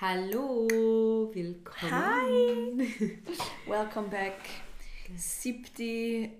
Hallo, 0.00 1.30
willkommen. 1.32 1.92
Hi! 1.92 2.88
Welcome 3.66 4.08
back. 4.10 4.34
Siebte 5.16 6.30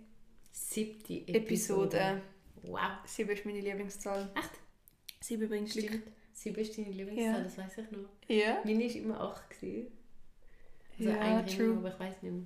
Siebte 0.51 1.15
Episode. 1.29 1.37
Episode. 1.39 2.23
Wow. 2.63 2.81
Sieben 3.07 3.31
ist 3.31 3.47
meine 3.47 3.61
Lieblingszahl. 3.61 4.31
Echt? 4.35 4.51
Sieben 5.21 5.49
bringt 5.49 5.71
Glück. 5.71 5.85
Stimmt. 5.87 6.05
Sieben 6.33 6.57
ist 6.61 6.77
deine 6.77 6.91
Lieblingszahl, 6.91 7.27
Ja. 7.39 7.41
das 7.41 7.59
weiß 7.59 7.79
ich 7.79 7.91
noch. 7.93 8.09
Ja? 8.29 8.59
Meine 8.65 8.85
war 8.85 8.97
immer 8.97 9.21
acht. 9.21 9.51
Gewesen. 9.51 9.87
Also 10.99 11.11
Ja, 11.11 11.21
eigentlich 11.21 11.57
true. 11.57 11.77
aber 11.77 11.89
ich 11.89 12.01
weiß 12.01 12.23
nicht 12.23 12.33
mehr. 12.33 12.43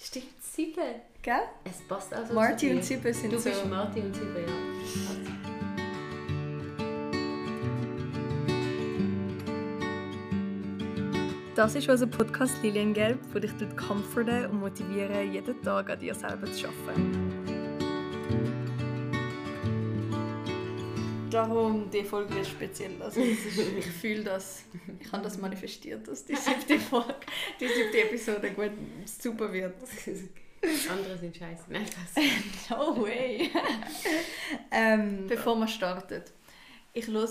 Stimmt, 0.00 0.42
sieben. 0.42 0.94
Gell? 1.22 1.40
Es 1.64 1.80
passt 1.88 2.12
also 2.12 2.32
Marty 2.34 2.68
dir. 2.68 2.76
und 2.76 2.84
Sieben 2.84 3.12
sind 3.12 3.32
Du 3.32 3.38
so... 3.38 3.48
bist 3.48 3.66
Marty 3.66 4.00
und 4.00 4.14
Sieben, 4.14 4.36
ja. 4.36 5.27
Das 11.58 11.74
ist 11.74 11.88
unser 11.88 12.06
Podcast 12.06 12.62
Liliengelb, 12.62 13.18
der 13.32 13.40
dich 13.40 13.50
dort 13.58 13.76
comforten 13.76 14.46
und 14.46 14.60
motivieren, 14.60 15.32
jeden 15.32 15.60
Tag 15.60 15.90
an 15.90 15.98
dir 15.98 16.14
selber 16.14 16.46
zu 16.52 16.68
arbeiten. 16.68 17.32
Darum, 21.28 21.90
die 21.90 22.04
Folge 22.04 22.32
wird 22.36 22.46
speziell. 22.46 22.92
Also, 23.02 23.20
ist, 23.22 23.58
ich 23.76 23.86
fühle 23.86 24.22
das. 24.22 24.62
Ich 25.00 25.10
habe 25.10 25.24
das 25.24 25.36
manifestiert, 25.36 26.06
dass 26.06 26.24
die 26.24 26.36
siebte 26.36 26.78
Folge, 26.78 27.26
die 27.58 27.66
siebte 27.66 28.04
Episode 28.04 28.52
gut 28.52 28.70
super 29.04 29.52
wird. 29.52 29.74
Andere 30.88 31.18
sind 31.18 31.36
scheiße. 31.36 31.64
Nein? 31.70 31.86
No 32.70 33.02
way! 33.02 33.50
ähm, 34.70 35.26
bevor 35.26 35.56
wir 35.56 35.66
starten, 35.66 36.22
ich 36.92 37.08
höre 37.08 37.28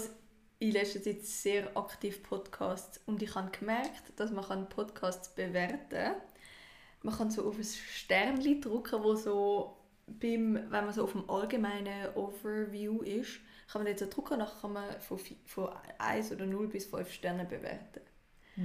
in 0.59 0.71
letzter 0.71 1.01
Zeit 1.01 1.23
sehr 1.23 1.75
aktiv 1.77 2.23
Podcasts 2.23 2.99
und 3.05 3.21
ich 3.21 3.35
habe 3.35 3.51
gemerkt, 3.51 4.03
dass 4.15 4.31
man 4.31 4.69
Podcasts 4.69 5.29
bewerten 5.35 5.89
kann. 5.89 6.15
Man 7.03 7.15
kann 7.15 7.31
so 7.31 7.47
auf 7.47 7.57
ein 7.57 7.63
Sternchen 7.63 8.61
drücken, 8.61 9.03
wo 9.03 9.15
so 9.15 9.77
beim, 10.07 10.55
wenn 10.55 10.85
man 10.85 10.93
so 10.93 11.03
auf 11.03 11.11
dem 11.11 11.29
allgemeinen 11.29 12.15
Overview 12.15 13.01
ist, 13.01 13.39
kann 13.71 13.83
man 13.83 13.87
dort 13.87 13.99
so 13.99 14.07
drücken 14.07 14.33
und 14.33 14.39
dann 14.39 14.61
kann 14.61 14.73
man 14.73 15.01
von, 15.01 15.19
von 15.45 15.69
1 15.99 16.31
oder 16.31 16.45
0 16.45 16.67
bis 16.69 16.85
5 16.85 17.11
Sterne 17.11 17.45
bewerten. 17.45 18.01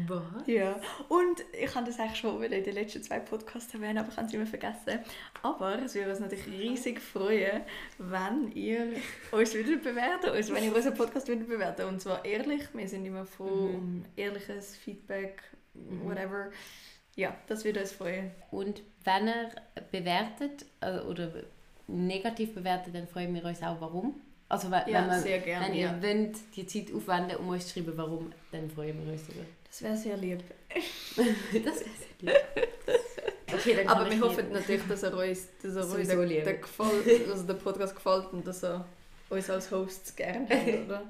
Was? 0.08 0.46
Ja, 0.46 0.80
und 1.08 1.44
ich 1.52 1.74
habe 1.74 1.84
das 1.86 1.98
eigentlich 2.00 2.18
schon 2.18 2.38
wollen 2.38 2.50
in 2.50 2.64
den 2.64 2.74
letzten 2.74 3.02
zwei 3.02 3.20
Podcasts 3.20 3.74
erwähnen, 3.74 3.98
aber 3.98 4.08
ich 4.10 4.16
habe 4.16 4.26
es 4.26 4.32
immer 4.32 4.46
vergessen. 4.46 5.00
Aber 5.42 5.82
es 5.82 5.94
würde 5.94 6.10
uns 6.10 6.20
natürlich 6.20 6.46
riesig 6.46 6.98
freuen, 7.00 7.60
wenn 7.98 8.50
ihr 8.52 8.94
uns 9.32 9.54
wieder 9.54 9.76
bewerten, 9.76 10.30
also 10.30 10.54
wenn 10.54 10.64
ihr 10.64 10.74
unseren 10.74 10.94
Podcast 10.94 11.28
wieder 11.28 11.44
bewerten. 11.44 11.86
Und 11.86 12.00
zwar 12.00 12.24
ehrlich, 12.24 12.62
wir 12.72 12.88
sind 12.88 13.04
immer 13.04 13.26
froh 13.26 13.44
Mhm. 13.68 13.74
um 13.74 14.04
ehrliches 14.16 14.76
Feedback, 14.76 15.42
whatever. 15.74 16.50
Ja, 17.14 17.36
das 17.46 17.62
würde 17.66 17.80
uns 17.80 17.92
freuen. 17.92 18.30
Und 18.50 18.82
wenn 19.04 19.28
ihr 19.28 19.50
bewertet 19.90 20.64
äh, 20.80 21.00
oder 21.00 21.30
negativ 21.86 22.54
bewertet, 22.54 22.94
dann 22.94 23.06
freuen 23.06 23.34
wir 23.34 23.44
uns 23.44 23.62
auch, 23.62 23.78
warum. 23.82 24.18
Also 24.52 24.70
wenn, 24.70 24.86
Ja, 24.86 25.00
man, 25.06 25.18
sehr 25.18 25.38
gerne, 25.38 25.64
wenn 25.64 25.74
ihr 25.74 25.86
ja. 25.86 26.02
wollt, 26.02 26.36
die 26.54 26.66
Zeit 26.66 26.94
aufwenden, 26.94 27.36
um 27.38 27.48
uns 27.48 27.68
zu 27.68 27.72
schreiben, 27.72 27.94
warum, 27.96 28.30
dann 28.50 28.70
freuen 28.70 29.02
wir 29.02 29.10
uns 29.14 29.22
darüber. 29.26 29.46
Das 29.66 29.80
wäre 29.82 29.96
sehr 29.96 30.16
lieb. 30.18 30.40
das 30.68 31.16
wäre 31.16 31.74
sehr 31.74 32.20
lieb. 32.20 32.34
Okay, 33.50 33.86
Aber 33.86 34.10
wir 34.10 34.20
hoffen 34.20 34.52
natürlich, 34.52 34.82
dass 34.86 35.04
er 35.04 35.16
uns, 35.16 35.48
dass 35.62 35.74
er 35.74 35.98
uns 35.98 36.06
der, 36.06 36.54
gefällt, 36.54 37.30
also 37.30 37.44
der 37.44 37.54
Podcast 37.54 37.94
gefällt 37.94 38.26
und 38.32 38.46
dass 38.46 38.62
er 38.62 38.84
uns 39.30 39.48
als 39.48 39.70
Hosts 39.70 40.14
gerne 40.14 40.46
hat, 40.46 40.66
oder? 40.86 41.02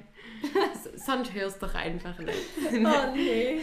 Sonst 1.05 1.35
hörst 1.35 1.61
du 1.61 1.67
doch 1.67 1.75
einfach 1.75 2.17
nicht. 2.21 2.39
oh 2.73 3.13
nee. 3.17 3.59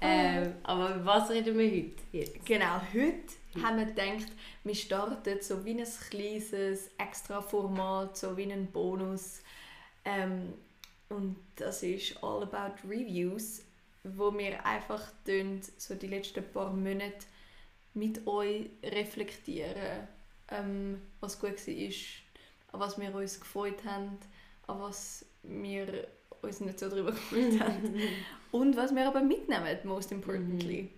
Ähm, 0.00 0.54
aber 0.62 1.04
was 1.04 1.28
reden 1.28 1.58
wir 1.58 1.70
heute? 1.70 2.02
Jetzt. 2.12 2.46
Genau, 2.46 2.80
heute 2.94 3.34
haben 3.62 3.78
wir 3.78 3.86
gedacht, 3.86 4.32
wir 4.64 4.74
starten 4.74 5.38
so 5.40 5.64
wie 5.64 5.80
ein 5.80 5.86
kleines 6.10 6.90
Extra-Format, 6.98 8.16
so 8.16 8.36
wie 8.36 8.50
ein 8.52 8.70
Bonus. 8.70 9.40
Ähm, 10.04 10.54
und 11.08 11.36
das 11.56 11.82
ist 11.82 12.22
All 12.22 12.42
About 12.42 12.88
Reviews, 12.88 13.62
wo 14.02 14.36
wir 14.36 14.64
einfach 14.64 15.02
so 15.76 15.94
die 15.94 16.06
letzten 16.06 16.44
paar 16.52 16.72
Monate 16.72 17.26
mit 17.94 18.26
euch 18.26 18.66
reflektieren, 18.82 20.06
ähm, 20.50 21.00
was 21.20 21.40
gut 21.40 21.66
war, 21.66 22.72
an 22.72 22.80
was 22.80 23.00
wir 23.00 23.14
uns 23.14 23.40
gefreut 23.40 23.84
haben, 23.84 24.18
an 24.66 24.80
was 24.80 25.24
wir 25.42 26.08
uns 26.42 26.60
nicht 26.60 26.78
so 26.78 26.88
darüber 26.88 27.12
gefreut 27.12 27.60
haben. 27.60 27.94
Und 28.52 28.76
was 28.76 28.94
wir 28.94 29.06
aber 29.06 29.22
mitnehmen, 29.22 29.78
most 29.84 30.12
importantly. 30.12 30.90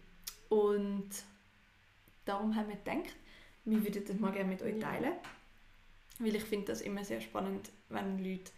Und 0.48 1.08
darum 2.28 2.54
haben 2.54 2.68
wir 2.68 2.76
gedacht, 2.76 3.14
wir 3.64 3.82
würden 3.82 4.04
das 4.06 4.18
mal 4.18 4.32
gerne 4.32 4.48
mit 4.50 4.62
euch 4.62 4.78
teilen. 4.78 5.12
Weil 6.18 6.34
ich 6.34 6.44
finde 6.44 6.66
das 6.66 6.80
immer 6.80 7.04
sehr 7.04 7.20
spannend, 7.20 7.70
wenn 7.90 8.18
Leute 8.24 8.50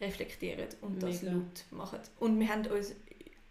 reflektieren 0.00 0.66
und 0.80 1.02
das 1.02 1.22
Mega. 1.22 1.36
laut 1.36 1.64
machen. 1.70 1.98
Und 2.18 2.38
wir 2.40 2.48
haben 2.48 2.66
uns 2.66 2.94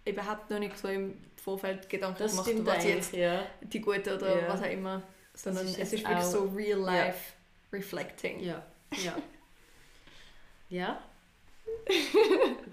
überhaupt 0.03 0.49
noch 0.49 0.59
nicht 0.59 0.77
so 0.77 0.87
im 0.87 1.15
Vorfeld 1.37 1.89
Gedanken 1.89 2.19
Das 2.19 2.31
gemacht, 2.43 2.65
was 2.65 2.83
jetzt 2.83 3.13
ja. 3.13 3.45
die 3.61 3.79
gute 3.81 4.15
oder 4.15 4.41
Ja. 4.41 4.49
was 4.49 4.61
auch 4.61 4.69
immer. 4.69 5.01
Sondern 5.33 5.65
ist 5.65 5.79
es 5.79 5.93
ist 5.93 6.03
wirklich 6.07 6.23
so 6.23 6.43
real 6.49 6.79
life 6.79 7.33
reflecting. 7.71 8.39
Ja, 8.41 8.65
ja. 9.03 9.15
Ja. 10.69 10.99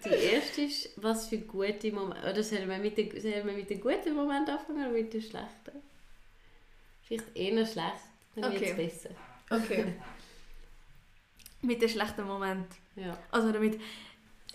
Die 0.05 0.09
erste 0.09 0.63
ist, 0.63 0.91
was 0.97 1.29
für 1.29 1.39
gute 1.39 1.93
Momente. 1.93 2.23
Oder 2.31 2.43
sollen 2.43 2.69
wir 2.69 2.79
mit 2.79 2.97
den, 2.97 3.11
sollen 3.21 3.47
wir 3.47 3.53
mit 3.53 3.69
den 3.69 3.81
guten 3.81 4.15
Momenten 4.15 4.55
anfangen 4.55 4.83
oder 4.87 4.93
mit 4.93 5.13
den 5.13 5.21
schlechten? 5.21 5.83
Vielleicht 7.19 7.37
eher 7.37 7.67
schlecht, 7.67 8.03
dann 8.37 8.53
wird 8.53 8.63
es 8.63 8.71
Okay. 8.73 8.87
besser. 8.87 9.11
Okay. 9.51 9.93
mit 11.63 11.81
den 11.83 11.89
schlechten 11.89 12.27
Moment. 12.27 12.67
Ja. 12.97 13.17
Also 13.31 13.53
damit 13.53 13.81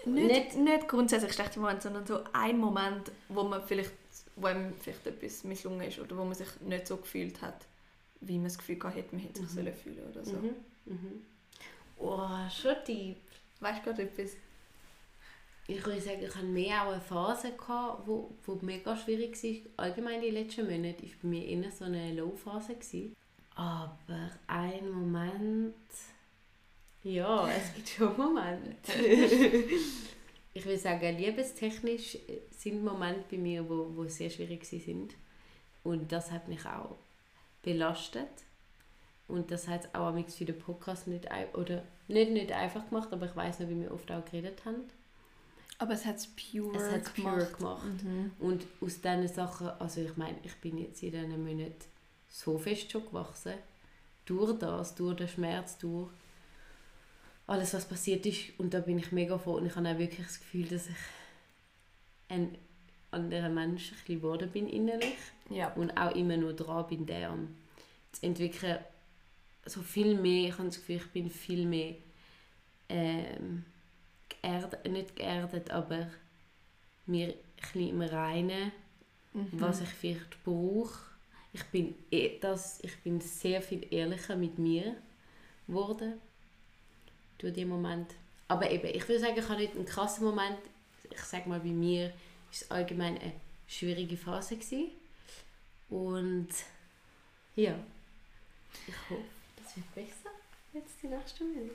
nicht, 0.06 0.28
Nicht- 0.28 0.56
nicht, 0.58 0.88
grundsätzlich 0.88 1.34
schlechte 1.34 1.60
Moment, 1.60 1.82
sondern 1.82 2.06
so 2.06 2.20
ein 2.34 2.58
Moment, 2.58 3.12
wo 3.30 3.44
man 3.44 3.62
vielleicht, 3.66 3.92
wo 4.36 4.48
einem 4.48 4.74
vielleicht 4.80 5.06
etwas 5.08 5.44
misslungen 5.44 5.82
ist 5.88 6.00
oder 6.00 6.18
wo 6.18 6.24
man 6.24 6.34
sich 6.36 6.48
nicht 6.62 6.88
so 6.88 6.98
gefühlt 6.98 7.42
hat, 7.42 7.66
wie 8.22 8.36
man 8.36 8.46
das 8.46 8.58
Gefühl 8.58 8.80
hätte, 8.94 9.16
man 9.16 9.22
hätte 9.24 9.42
sich 9.42 9.50
Mhm. 9.52 9.56
sollen 9.56 9.76
fühlen 9.76 10.10
oder 10.12 10.24
so. 10.26 10.34
Mhm. 10.34 10.56
Mhm. 10.86 11.22
Oh, 12.00 12.28
schon 12.50 12.76
deep. 12.88 13.18
Weißt 13.60 13.80
du 13.80 13.84
gerade 13.90 14.04
etwas? 14.04 14.32
Ich 15.70 15.86
würde 15.86 16.00
sagen, 16.00 16.24
ich 16.24 16.34
hatte 16.34 16.46
mehr 16.46 16.84
auch 16.84 16.94
eine 16.94 17.02
Phase, 17.02 17.52
gehabt, 17.52 18.08
wo, 18.08 18.34
wo 18.46 18.58
mega 18.62 18.96
schwierig 18.96 19.42
war. 19.44 19.86
Allgemein 19.86 20.22
die 20.22 20.30
letzten 20.30 20.66
Monate 20.66 21.04
war 21.04 21.10
bei 21.22 21.28
mir 21.28 21.46
eher 21.46 21.72
so 21.72 21.84
eine 21.84 22.14
Low-Phase. 22.14 22.76
Aber 23.56 24.32
ein 24.48 24.90
Moment... 24.90 25.76
Ja, 27.04 27.50
es 27.50 27.74
gibt 27.74 27.90
schon 27.90 28.18
Momente. 28.18 28.92
ich 30.54 30.66
würde 30.66 30.78
sagen, 30.78 31.18
liebestechnisch 31.18 32.18
sind 32.50 32.84
Momente 32.84 33.26
bei 33.30 33.38
mir, 33.38 33.70
wo, 33.70 33.92
wo 33.96 34.08
sehr 34.08 34.30
schwierig 34.30 34.66
sind. 34.66 35.16
Und 35.84 36.12
das 36.12 36.32
hat 36.32 36.48
mich 36.48 36.66
auch 36.66 36.98
belastet. 37.62 38.30
Und 39.28 39.52
das 39.52 39.68
hat 39.68 39.94
auch 39.94 40.08
am 40.08 40.26
für 40.26 40.46
den 40.46 40.60
Podcast 40.60 41.08
nicht, 41.08 41.28
oder 41.54 41.84
nicht, 42.08 42.32
nicht 42.32 42.52
einfach 42.54 42.88
gemacht, 42.88 43.12
aber 43.12 43.26
ich 43.26 43.36
weiß 43.36 43.60
noch, 43.60 43.70
wie 43.70 43.82
wir 43.82 43.94
oft 43.94 44.10
auch 44.12 44.24
geredet 44.24 44.64
haben. 44.64 44.84
Aber 45.80 45.94
es 45.94 46.06
hat 46.06 46.16
es 46.18 46.28
pure 46.28 46.76
Es 46.76 46.92
hat 46.92 47.04
es 47.04 47.10
pure 47.12 47.46
gemacht. 47.46 48.04
Mhm. 48.04 48.32
Und 48.40 48.66
aus 48.82 49.00
diesen 49.00 49.28
Sachen, 49.28 49.68
also 49.68 50.02
ich 50.02 50.18
meine, 50.18 50.38
ich 50.44 50.56
bin 50.56 50.78
jetzt 50.78 51.04
in 51.04 51.12
diesen 51.12 51.44
Monaten 51.44 51.86
so 52.30 52.58
fest 52.58 52.92
schon 52.92 53.06
gewachsen. 53.06 53.54
Durch 54.26 54.58
das, 54.60 54.96
durch 54.96 55.16
den 55.16 55.28
Schmerz, 55.28 55.78
durch 55.78 56.10
alles, 57.46 57.74
was 57.74 57.88
passiert 57.88 58.26
ist. 58.26 58.60
Und 58.60 58.74
da 58.74 58.80
bin 58.80 58.98
ich 58.98 59.12
mega 59.12 59.38
froh. 59.38 59.56
Und 59.56 59.68
ich 59.68 59.76
habe 59.76 59.88
auch 59.88 59.98
wirklich 59.98 60.26
das 60.26 60.40
Gefühl, 60.40 60.68
dass 60.68 60.88
ich 60.88 60.96
ein 62.30 62.58
anderer 63.12 63.50
Mensch 63.50 63.92
ein 63.92 64.16
geworden 64.16 64.50
bin 64.52 64.68
innerlich. 64.68 65.16
Ja. 65.50 65.74
Und 65.74 65.96
auch 65.96 66.14
immer 66.16 66.38
nur 66.38 66.54
dran 66.54 66.88
bin, 66.88 67.06
den 67.06 67.56
zu 68.12 68.26
entwickeln. 68.26 68.80
So 69.66 69.82
viel 69.82 70.20
mehr, 70.20 70.50
ich 70.50 70.58
habe 70.58 70.68
das 70.68 70.78
Gefühl, 70.78 70.98
ich 70.98 71.12
bin 71.12 71.30
viel 71.30 71.66
mehr 71.66 71.96
ähm, 72.90 73.66
geerdet, 74.48 74.86
nicht 74.92 75.16
geerdet, 75.16 75.72
aber 75.72 76.08
mir 77.06 77.34
ein 77.74 77.80
im 77.88 78.02
Reinen, 78.02 78.72
Mhm. 79.34 79.50
was 79.54 79.82
ich 79.82 79.90
vielleicht 79.90 80.44
brauche. 80.44 81.00
Ich 81.54 81.64
bin, 81.66 81.96
eh- 82.12 82.40
das, 82.40 82.80
ich 82.84 82.98
bin 83.00 83.20
sehr 83.22 83.62
viel 83.62 83.86
ehrlicher 83.94 84.36
mit 84.36 84.58
mir 84.58 84.96
geworden 85.68 86.14
durch 87.38 87.54
diesen 87.54 87.70
Moment. 87.70 88.14
Aber 88.48 88.70
eben, 88.72 88.88
ich 88.88 89.08
würde 89.08 89.20
sagen, 89.20 89.38
ich 89.38 89.48
habe 89.50 89.62
nicht 89.62 89.76
einen 89.76 89.86
krassen 89.86 90.24
Moment. 90.26 90.58
Ich 91.12 91.20
sage 91.20 91.48
mal, 91.50 91.60
bei 91.60 91.70
mir 91.70 92.06
war 92.10 92.14
es 92.52 92.72
allgemein 92.72 93.18
eine 93.18 93.34
schwierige 93.68 94.18
Phase. 94.18 94.56
Gewesen. 94.56 94.92
Und 95.90 96.48
ja, 97.56 97.76
ich 98.88 99.10
hoffe, 99.10 99.22
das 99.58 99.76
wird 99.76 99.96
besser 99.96 100.27
jetzt 100.78 101.02
die 101.02 101.08
nächste 101.08 101.44
Minute. 101.44 101.72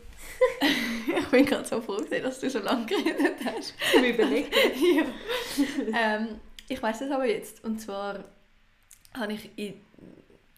ich 1.18 1.28
bin 1.28 1.46
gerade 1.46 1.66
so 1.66 1.80
froh, 1.80 1.98
dass 1.98 2.40
du 2.40 2.50
so 2.50 2.58
lange 2.60 2.86
geredet 2.86 3.36
hast. 3.44 3.74
Zum 3.92 4.04
Überlegen. 4.04 4.50
ja. 4.96 6.16
ähm, 6.16 6.40
ich 6.68 6.82
weiß 6.82 7.00
das 7.00 7.10
aber 7.10 7.26
jetzt. 7.26 7.64
Und 7.64 7.80
zwar 7.80 8.24
habe 9.14 9.32
ich 9.32 9.50
in, 9.56 9.80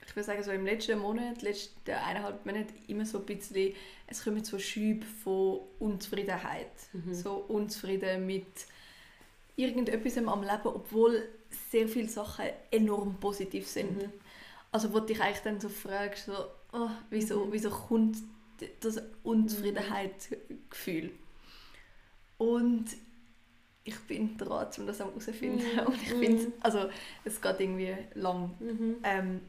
ich 0.07 0.17
würde 0.17 0.27
sagen, 0.27 0.43
so 0.43 0.53
im 0.53 0.65
letzten 0.65 0.99
Monat, 0.99 1.43
letzten 1.43 1.91
eineinhalb 1.91 2.45
Monate 2.47 2.73
immer 2.89 3.07
so 3.07 3.19
ein 3.19 3.27
bisschen, 3.27 3.75
es 4.07 4.23
kommen 4.23 4.45
so 4.45 4.59
Schübe 4.59 5.07
von 5.25 5.61
Unzufriedenheit. 5.79 6.71
Mhm. 6.93 7.15
So 7.15 7.37
unzufrieden 7.49 8.27
mit 8.27 8.47
irgendetwas 9.57 10.19
am 10.19 10.43
Leben, 10.43 10.67
obwohl 10.67 11.29
sehr 11.71 11.89
viele 11.89 12.09
Sachen 12.09 12.47
enorm 12.71 13.17
positiv 13.21 13.69
sind. 13.69 14.03
Mhm. 14.03 14.13
Also 14.73 14.93
wo 14.93 15.01
dich 15.01 15.21
eigentlich 15.21 15.43
dann 15.43 15.61
so 15.61 15.69
fragst, 15.69 16.27
so, 16.27 16.33
oh, 16.75 16.91
wieso, 17.11 17.47
mhm. 17.47 17.53
wieso 17.53 17.71
kommt 17.71 18.19
das 18.81 19.01
Unzufriedenheitsgefühl? 19.23 21.13
Und 22.37 22.87
ich 23.85 23.99
bin 24.01 24.37
dran, 24.37 24.67
um 24.79 24.87
das 24.87 24.99
herauszufinden. 24.99 25.65
Mhm. 25.75 25.87
Und 25.87 26.03
ich 26.03 26.13
finde, 26.13 26.53
also 26.61 26.89
es 27.25 27.41
geht 27.41 27.61
irgendwie 27.61 27.97
lang. 28.15 28.55
Mhm. 28.59 28.97
Ähm, 29.05 29.41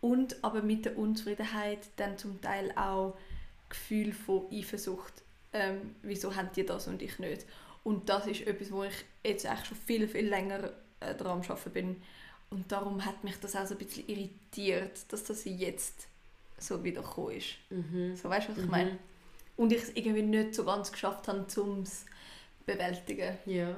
und 0.00 0.42
aber 0.44 0.62
mit 0.62 0.84
der 0.84 0.96
Unzufriedenheit 0.96 1.88
dann 1.96 2.18
zum 2.18 2.40
Teil 2.40 2.72
auch 2.76 3.16
Gefühl 3.68 4.12
von 4.12 4.46
Eifersucht. 4.52 5.22
Ähm, 5.52 5.94
wieso 6.02 6.36
haben 6.36 6.50
die 6.54 6.64
das 6.64 6.88
und 6.88 7.02
ich 7.02 7.18
nicht? 7.18 7.46
Und 7.84 8.08
das 8.08 8.26
ist 8.26 8.46
etwas, 8.46 8.70
wo 8.70 8.84
ich 8.84 9.04
jetzt 9.24 9.46
eigentlich 9.46 9.66
schon 9.66 9.78
viel, 9.78 10.08
viel 10.08 10.28
länger 10.28 10.72
äh, 11.00 11.14
daran 11.14 11.40
Arbeiten 11.40 11.70
bin. 11.70 12.02
Und 12.50 12.70
darum 12.70 13.04
hat 13.04 13.24
mich 13.24 13.36
das 13.40 13.56
auch 13.56 13.66
so 13.66 13.74
ein 13.74 13.78
bisschen 13.78 14.08
irritiert, 14.08 15.12
dass 15.12 15.24
das 15.24 15.44
jetzt 15.44 16.08
so 16.58 16.82
wieder 16.84 17.02
gekommen 17.02 17.32
ist. 17.32 17.54
Mhm. 17.70 18.16
So 18.16 18.28
weißt 18.28 18.48
du, 18.48 18.52
was 18.52 18.58
ich 18.58 18.64
mhm. 18.64 18.70
meine? 18.70 18.98
Und 19.56 19.72
ich 19.72 19.82
es 19.82 19.96
irgendwie 19.96 20.22
nicht 20.22 20.54
so 20.54 20.64
ganz 20.64 20.92
geschafft 20.92 21.28
habe, 21.28 21.46
um 21.60 21.82
es 21.82 22.06
bewältigen. 22.64 23.36
Ja. 23.46 23.74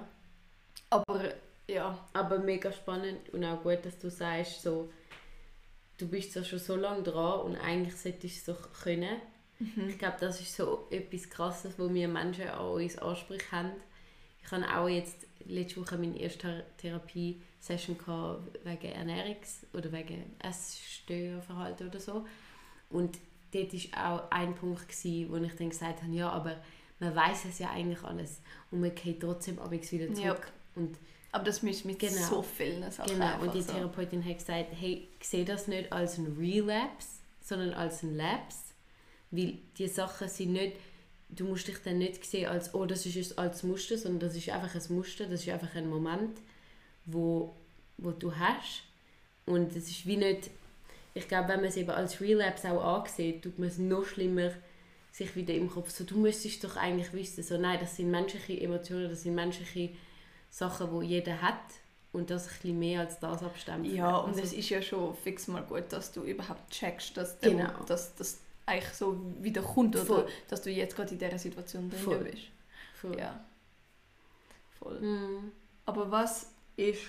Aber 0.90 1.32
ja. 1.70 1.98
Aber 2.12 2.38
mega 2.38 2.72
spannend 2.72 3.28
und 3.30 3.44
auch 3.44 3.62
gut, 3.62 3.84
dass 3.84 3.98
du 3.98 4.10
sagst, 4.10 4.62
so, 4.62 4.92
du 5.98 6.08
bist 6.08 6.34
ja 6.34 6.44
schon 6.44 6.58
so 6.58 6.76
lange 6.76 7.02
dran 7.02 7.40
und 7.40 7.56
eigentlich 7.56 7.96
solltest 7.96 8.48
du 8.48 8.52
es 8.52 8.58
doch 8.58 8.72
können. 8.82 9.16
Mhm. 9.58 9.88
Ich 9.88 9.98
glaube, 9.98 10.16
das 10.20 10.40
ist 10.40 10.56
so 10.56 10.86
etwas 10.90 11.28
Krasses, 11.30 11.78
wo 11.78 11.92
wir 11.92 12.08
Menschen 12.08 12.48
an 12.48 12.66
uns 12.66 12.98
Ansprüche 12.98 13.52
haben. 13.52 13.72
Ich 14.42 14.50
habe 14.50 14.64
auch 14.74 14.88
jetzt 14.88 15.26
letzte 15.46 15.80
Woche 15.80 15.96
meine 15.96 16.18
erste 16.18 16.64
Therapie-Session 16.78 17.96
wegen 18.64 18.92
Ernährungs- 18.92 19.66
oder 19.74 19.92
wegen 19.92 20.34
Essstörverhalten 20.42 21.88
oder 21.88 22.00
so. 22.00 22.26
Und 22.90 23.18
dort 23.52 23.72
war 23.72 24.12
auch 24.12 24.30
ein 24.30 24.54
Punkt, 24.54 24.88
gewesen, 24.88 25.30
wo 25.30 25.36
ich 25.36 25.54
dann 25.54 25.70
gesagt 25.70 26.02
habe, 26.02 26.12
ja, 26.12 26.28
aber 26.30 26.56
man 26.98 27.14
weiß 27.14 27.46
es 27.46 27.58
ja 27.58 27.70
eigentlich 27.70 28.02
alles 28.02 28.40
und 28.70 28.80
man 28.80 28.94
geht 28.94 29.20
trotzdem 29.20 29.58
abends 29.58 29.90
wieder 29.90 30.12
zurück. 30.12 30.22
Ja. 30.24 30.82
Und 30.82 30.96
aber 31.32 31.44
das 31.44 31.62
müssen 31.62 31.86
mit 31.86 32.00
genau, 32.00 32.26
so 32.28 32.42
vielen 32.42 32.90
Sachen 32.90 33.14
Genau, 33.14 33.40
und 33.40 33.54
die 33.54 33.62
so. 33.62 33.72
Therapeutin 33.72 34.24
hat 34.24 34.38
gesagt, 34.38 34.66
hey, 34.72 35.08
ich 35.20 35.28
sehe 35.28 35.44
das 35.44 35.68
nicht 35.68 35.92
als 35.92 36.18
ein 36.18 36.36
Relapse, 36.36 37.20
sondern 37.40 37.72
als 37.72 38.02
ein 38.02 38.16
Lapse, 38.16 38.74
weil 39.30 39.58
die 39.78 39.86
Sachen 39.86 40.28
sind 40.28 40.52
nicht 40.52 40.76
du 41.30 41.44
musst 41.44 41.68
dich 41.68 41.78
dann 41.84 41.98
nicht 41.98 42.24
sehen 42.24 42.48
als, 42.48 42.74
oh, 42.74 42.86
das 42.86 43.06
ist 43.06 43.38
als 43.38 43.62
Muster, 43.62 43.96
sondern 43.96 44.28
das 44.28 44.36
ist 44.36 44.48
einfach 44.48 44.74
ein 44.74 44.94
Muster, 44.94 45.26
das 45.26 45.42
ist 45.42 45.48
einfach 45.48 45.74
ein 45.74 45.88
Moment, 45.88 46.38
wo, 47.06 47.54
wo 47.98 48.10
du 48.10 48.34
hast. 48.34 48.82
Und 49.46 49.74
es 49.74 49.88
ist 49.90 50.06
wie 50.06 50.16
nicht, 50.16 50.50
ich 51.14 51.28
glaube, 51.28 51.48
wenn 51.48 51.60
man 51.60 51.68
es 51.68 51.76
eben 51.76 51.90
als 51.90 52.20
Relapse 52.20 52.70
auch 52.70 53.00
ansieht, 53.00 53.42
tut 53.42 53.58
man 53.58 53.68
es 53.68 53.78
noch 53.78 54.04
schlimmer 54.04 54.50
sich 55.12 55.34
wieder 55.34 55.54
im 55.54 55.68
Kopf 55.68 55.90
so, 55.90 56.04
du 56.04 56.18
müsstest 56.18 56.62
doch 56.62 56.76
eigentlich 56.76 57.12
wissen, 57.12 57.42
so, 57.42 57.58
nein, 57.58 57.78
das 57.80 57.96
sind 57.96 58.10
menschliche 58.10 58.60
Emotionen, 58.60 59.08
das 59.08 59.22
sind 59.22 59.34
menschliche 59.34 59.94
Sachen, 60.50 61.00
die 61.00 61.06
jeder 61.06 61.42
hat 61.42 61.58
und 62.12 62.30
das 62.30 62.46
ein 62.46 62.54
bisschen 62.54 62.78
mehr 62.78 63.00
als 63.00 63.18
das 63.18 63.42
abstammt. 63.42 63.86
Ja, 63.86 64.18
und 64.18 64.30
also, 64.30 64.42
es 64.42 64.52
ist 64.52 64.68
ja 64.68 64.80
schon 64.82 65.14
fix 65.14 65.48
mal 65.48 65.62
gut, 65.62 65.84
dass 65.90 66.12
du 66.12 66.22
überhaupt 66.22 66.70
checkst, 66.70 67.16
dass, 67.16 67.40
genau. 67.40 67.72
dass, 67.86 68.14
dass 68.14 68.38
eigentlich 68.66 68.94
so 68.94 69.20
wieder 69.40 69.62
kommt 69.62 69.96
oder 69.96 70.06
Voll. 70.06 70.28
dass 70.48 70.62
du 70.62 70.70
jetzt 70.70 70.96
gerade 70.96 71.10
in 71.12 71.18
dieser 71.18 71.38
Situation 71.38 71.90
drin 71.90 72.00
Voll. 72.00 72.18
bist. 72.18 72.42
Voll. 72.94 73.18
Ja. 73.18 73.44
Voll. 74.78 75.00
Mhm. 75.00 75.52
Aber 75.86 76.10
was 76.10 76.50
ist 76.76 77.02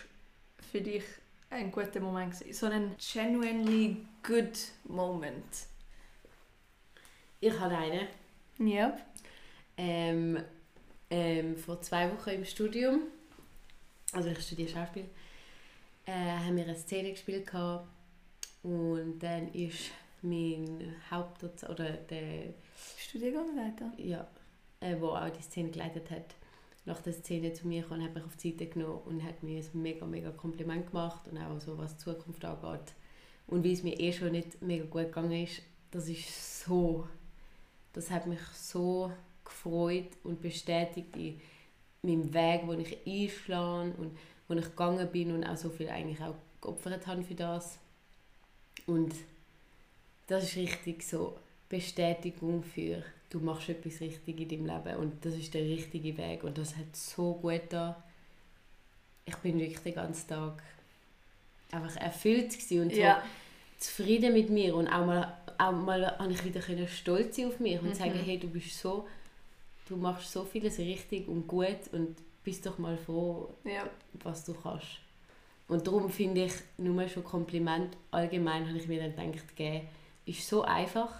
für 0.71 0.81
dich 0.81 1.03
ein 1.51 1.71
guter 1.71 1.99
Moment? 1.99 2.35
So 2.53 2.65
ein 2.67 2.95
genuinely 2.97 4.05
good 4.23 4.57
Moment? 4.85 5.67
Ich 7.39 7.59
habe 7.59 7.77
einen. 7.77 8.07
Ja. 8.57 8.97
Ähm, 9.77 10.43
ähm, 11.09 11.57
vor 11.57 11.81
zwei 11.81 12.11
Wochen 12.11 12.29
im 12.29 12.45
Studium, 12.45 13.01
also 14.13 14.29
ich 14.29 14.39
studiere 14.39 14.69
Schauspiel, 14.69 15.05
äh, 16.05 16.11
haben 16.11 16.55
wir 16.55 16.63
eine 16.63 16.75
Szene 16.75 17.11
gespielt 17.11 17.47
gehabt 17.47 17.87
und 18.63 19.19
dann 19.19 19.51
ist 19.53 19.91
mein 20.21 20.95
Hauptdozent 21.09 21.71
oder 21.71 21.91
der 21.93 22.53
Studiengangsleiter, 22.97 23.91
ja, 23.97 24.27
äh, 24.79 24.95
wo 24.99 25.09
auch 25.09 25.29
die 25.29 25.41
Szene 25.41 25.71
geleitet 25.71 26.11
hat, 26.11 26.35
nach 26.85 27.01
der 27.01 27.13
Szene 27.13 27.53
zu 27.53 27.67
mir 27.67 27.83
kam, 27.83 28.03
hat 28.03 28.15
mich 28.15 28.23
auf 28.23 28.35
die 28.37 28.51
Seite 28.51 28.67
genommen 28.67 29.01
und 29.05 29.23
hat 29.23 29.43
mir 29.43 29.59
ein 29.59 29.81
mega, 29.81 30.05
mega 30.05 30.31
Kompliment 30.31 30.87
gemacht 30.87 31.27
und 31.27 31.37
auch 31.37 31.59
so, 31.59 31.77
was 31.77 31.97
die 31.97 32.03
Zukunft 32.03 32.43
angeht. 32.43 32.93
Und 33.47 33.63
wie 33.63 33.73
es 33.73 33.83
mir 33.83 33.99
eh 33.99 34.11
schon 34.13 34.31
nicht 34.31 34.61
mega 34.61 34.85
gut 34.85 35.07
gegangen 35.07 35.43
ist, 35.43 35.61
das 35.91 36.07
ist 36.07 36.63
so, 36.63 37.07
das 37.93 38.09
hat 38.09 38.27
mich 38.27 38.41
so 38.53 39.11
gefreut 39.43 40.09
und 40.23 40.41
bestätigt 40.41 41.15
in 41.15 41.39
meinem 42.01 42.33
Weg, 42.33 42.61
wo 42.65 42.73
ich 42.73 42.97
einschlage 43.05 43.93
und 43.97 44.17
wo 44.47 44.53
ich 44.55 44.65
gegangen 44.65 45.07
bin 45.11 45.33
und 45.33 45.43
auch 45.43 45.57
so 45.57 45.69
viel 45.69 45.89
eigentlich 45.89 46.21
auch 46.21 46.35
geopfert 46.61 47.05
habe 47.07 47.23
für 47.23 47.35
das. 47.35 47.77
Und 48.87 49.13
das 50.27 50.45
ist 50.45 50.55
richtig 50.55 51.03
so 51.03 51.37
Bestätigung 51.69 52.63
für, 52.63 53.03
du 53.31 53.39
machst 53.39 53.69
etwas 53.69 54.01
richtig 54.01 54.39
in 54.39 54.49
deinem 54.49 54.65
Leben 54.65 54.97
und 54.97 55.25
das 55.25 55.35
ist 55.35 55.53
der 55.53 55.63
richtige 55.63 56.15
Weg 56.17 56.43
und 56.43 56.57
das 56.57 56.75
hat 56.75 56.95
so 56.95 57.33
gut 57.35 57.61
da. 57.69 58.03
Ich 59.25 59.35
bin 59.37 59.57
wirklich 59.57 59.79
den 59.79 59.95
ganzen 59.95 60.27
Tag 60.27 60.61
einfach 61.71 61.95
erfüllt 61.95 62.53
und 62.71 62.93
so 62.93 62.99
ja. 62.99 63.23
zufrieden 63.79 64.33
mit 64.33 64.49
mir 64.49 64.75
und 64.75 64.87
auch 64.89 65.05
mal, 65.05 65.37
auch 65.57 65.71
mal 65.71 66.17
habe 66.19 66.33
ich 66.33 66.43
wieder 66.43 66.87
stolz 66.87 67.37
sein 67.37 67.47
auf 67.47 67.59
mich 67.59 67.79
und 67.79 67.89
mhm. 67.89 67.93
sagen, 67.93 68.19
hey, 68.25 68.37
du 68.37 68.49
bist 68.49 68.77
so, 68.77 69.07
du 69.87 69.95
machst 69.95 70.31
so 70.31 70.43
vieles 70.43 70.77
richtig 70.77 71.29
und 71.29 71.47
gut 71.47 71.79
und 71.93 72.17
bist 72.43 72.65
doch 72.65 72.77
mal 72.77 72.97
froh, 72.97 73.49
ja. 73.63 73.89
was 74.23 74.43
du 74.43 74.53
kannst. 74.53 74.99
Und 75.69 75.87
darum 75.87 76.09
finde 76.09 76.45
ich 76.45 76.53
nur 76.77 77.07
schon 77.07 77.23
Kompliment 77.23 77.95
allgemein 78.09 78.67
habe 78.67 78.77
ich 78.77 78.89
mir 78.89 79.09
dann 79.09 79.31
gedacht, 79.31 79.55
geben, 79.55 79.87
ist 80.25 80.45
so 80.45 80.63
einfach 80.63 81.13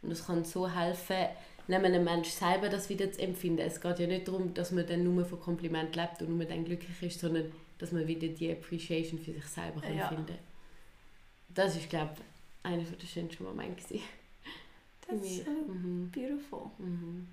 und 0.00 0.10
es 0.10 0.26
kann 0.26 0.44
so 0.44 0.66
helfen, 0.66 1.26
neben 1.70 1.84
einem 1.84 2.04
Menschen 2.04 2.32
selber 2.32 2.68
das 2.68 2.88
wieder 2.88 3.10
zu 3.12 3.20
empfinden. 3.20 3.60
Es 3.60 3.80
geht 3.80 3.98
ja 4.00 4.06
nicht 4.06 4.26
darum, 4.26 4.52
dass 4.54 4.72
man 4.72 4.86
dann 4.86 5.04
nur 5.04 5.24
von 5.24 5.40
Kompliment 5.40 5.94
lebt 5.94 6.20
und 6.20 6.36
nur 6.36 6.44
dann 6.44 6.64
glücklich 6.64 7.00
ist, 7.02 7.20
sondern 7.20 7.52
dass 7.78 7.92
man 7.92 8.06
wieder 8.06 8.28
die 8.28 8.50
Appreciation 8.50 9.20
für 9.20 9.32
sich 9.32 9.44
selber 9.46 9.80
kann 9.80 9.96
ja. 9.96 10.08
finden 10.08 10.36
Das 11.48 11.76
ist, 11.76 11.88
glaube 11.88 12.10
ich, 12.14 12.70
einer 12.70 12.82
der 12.82 13.06
schönsten 13.06 13.44
Momente. 13.44 14.00
Das 15.08 15.20
ist 15.22 15.44
so 15.44 15.50
mhm. 15.50 16.10
beautiful. 16.10 16.70
Mhm. 16.78 17.28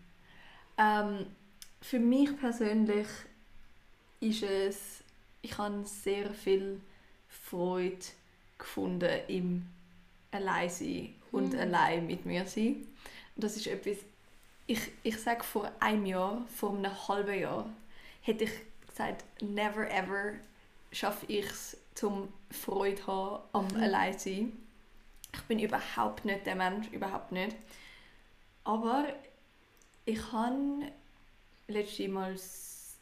Ähm, 0.77 1.25
für 1.81 1.99
mich 1.99 2.35
persönlich 2.39 3.07
ist 4.19 4.43
es, 4.43 5.03
ich 5.41 5.57
habe 5.57 5.83
sehr 5.85 6.31
viel 6.33 6.79
Freude 7.27 7.97
gefunden 8.57 9.09
im 9.27 9.65
allein 10.31 10.69
sein 10.69 11.15
und 11.31 11.53
mhm. 11.53 11.59
allein 11.59 12.07
mit 12.07 12.25
mir 12.25 12.45
sein. 12.45 12.85
Und 13.35 13.43
das 13.43 13.57
ist 13.57 13.67
etwas, 13.67 13.97
ich, 14.67 14.79
ich 15.03 15.17
sage 15.19 15.43
vor 15.43 15.71
einem 15.79 16.05
Jahr, 16.05 16.45
vor 16.53 16.75
einem 16.75 17.07
halben 17.07 17.39
Jahr, 17.39 17.69
hätte 18.21 18.43
ich 18.43 18.51
gesagt, 18.87 19.23
never 19.41 19.89
ever 19.89 20.33
schaffe 20.91 21.25
ich 21.27 21.45
es, 21.45 21.77
zum 21.95 22.31
Freude 22.51 23.05
haben 23.07 23.43
am 23.53 23.67
mhm. 23.69 23.81
allein 23.81 24.17
sein. 24.19 24.51
Ich 25.33 25.41
bin 25.41 25.59
überhaupt 25.59 26.25
nicht 26.25 26.45
der 26.45 26.55
Mensch, 26.55 26.87
überhaupt 26.91 27.31
nicht. 27.31 27.55
Aber 28.63 29.07
ich 30.05 30.31
habe 30.31 30.91
letztes 31.67 32.07
Mal 32.07 32.35